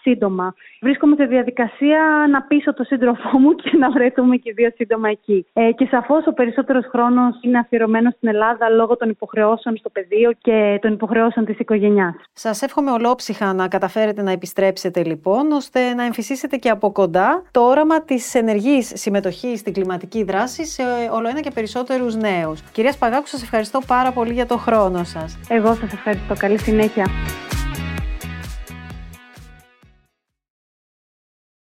σύντομα. 0.00 0.54
Βρίσκομαι 0.80 1.14
σε 1.16 1.24
διαδικασία 1.24 2.26
να 2.30 2.42
πείσω 2.42 2.74
τον 2.74 2.84
σύντροφό 2.84 3.38
μου 3.38 3.54
και 3.54 3.70
να 3.78 3.90
βρεθούμε 3.90 4.36
και 4.36 4.52
δύο 4.52 4.70
σύντομα 4.74 5.08
εκεί. 5.08 5.46
Ε, 5.52 5.70
και 5.72 5.86
σαφώς 5.90 6.26
ο 6.26 6.32
περισσότερος 6.32 6.84
χρόνος 6.92 7.38
είναι 7.40 7.58
αφιερωμένος 7.58 8.12
στην 8.14 8.28
Ελλάδα 8.28 8.68
λόγω 8.68 8.96
των 8.96 9.08
υποχρεώσεων 9.08 9.76
στο 9.76 9.90
πεδίο 9.90 10.30
και 10.42 10.78
των 10.82 10.92
υποχρεώσεων 10.92 11.46
της 11.46 11.58
οικογένειά. 11.58 12.14
Σας 12.32 12.62
εύχομαι 12.62 12.90
ολόψυχα 12.90 13.52
να 13.52 13.68
καταφέρετε 13.68 14.22
να 14.22 14.30
επιστρέψετε 14.30 15.04
λοιπόν, 15.04 15.52
ώστε 15.52 15.94
να 15.94 16.04
εμφυσίσετε 16.04 16.56
και 16.56 16.68
από 16.68 16.92
κοντά 16.92 17.42
το 17.50 17.60
όραμα 17.60 18.02
της 18.02 18.34
ενεργής 18.34 18.92
συμμετοχής 18.94 19.58
στην 19.60 19.72
κλιματική 19.72 20.22
δράση 20.24 20.64
σε 20.66 20.82
όλο 21.12 21.28
ένα 21.28 21.40
και 21.40 21.50
περισσότερους 21.50 22.16
νέους. 22.16 22.62
Κυρία 22.72 22.92
Σπαγάκου, 22.92 23.26
σας 23.26 23.42
ευχαριστώ 23.42 23.78
πάρα 23.86 24.12
πολύ 24.12 24.32
για 24.32 24.46
το 24.46 24.56
χρόνο 24.56 25.04
σας. 25.04 25.38
Εγώ 25.48 25.74
σας 25.74 25.92
ευχαριστώ. 25.92 26.34
Καλή 26.34 26.58
συνέχεια. 26.58 27.06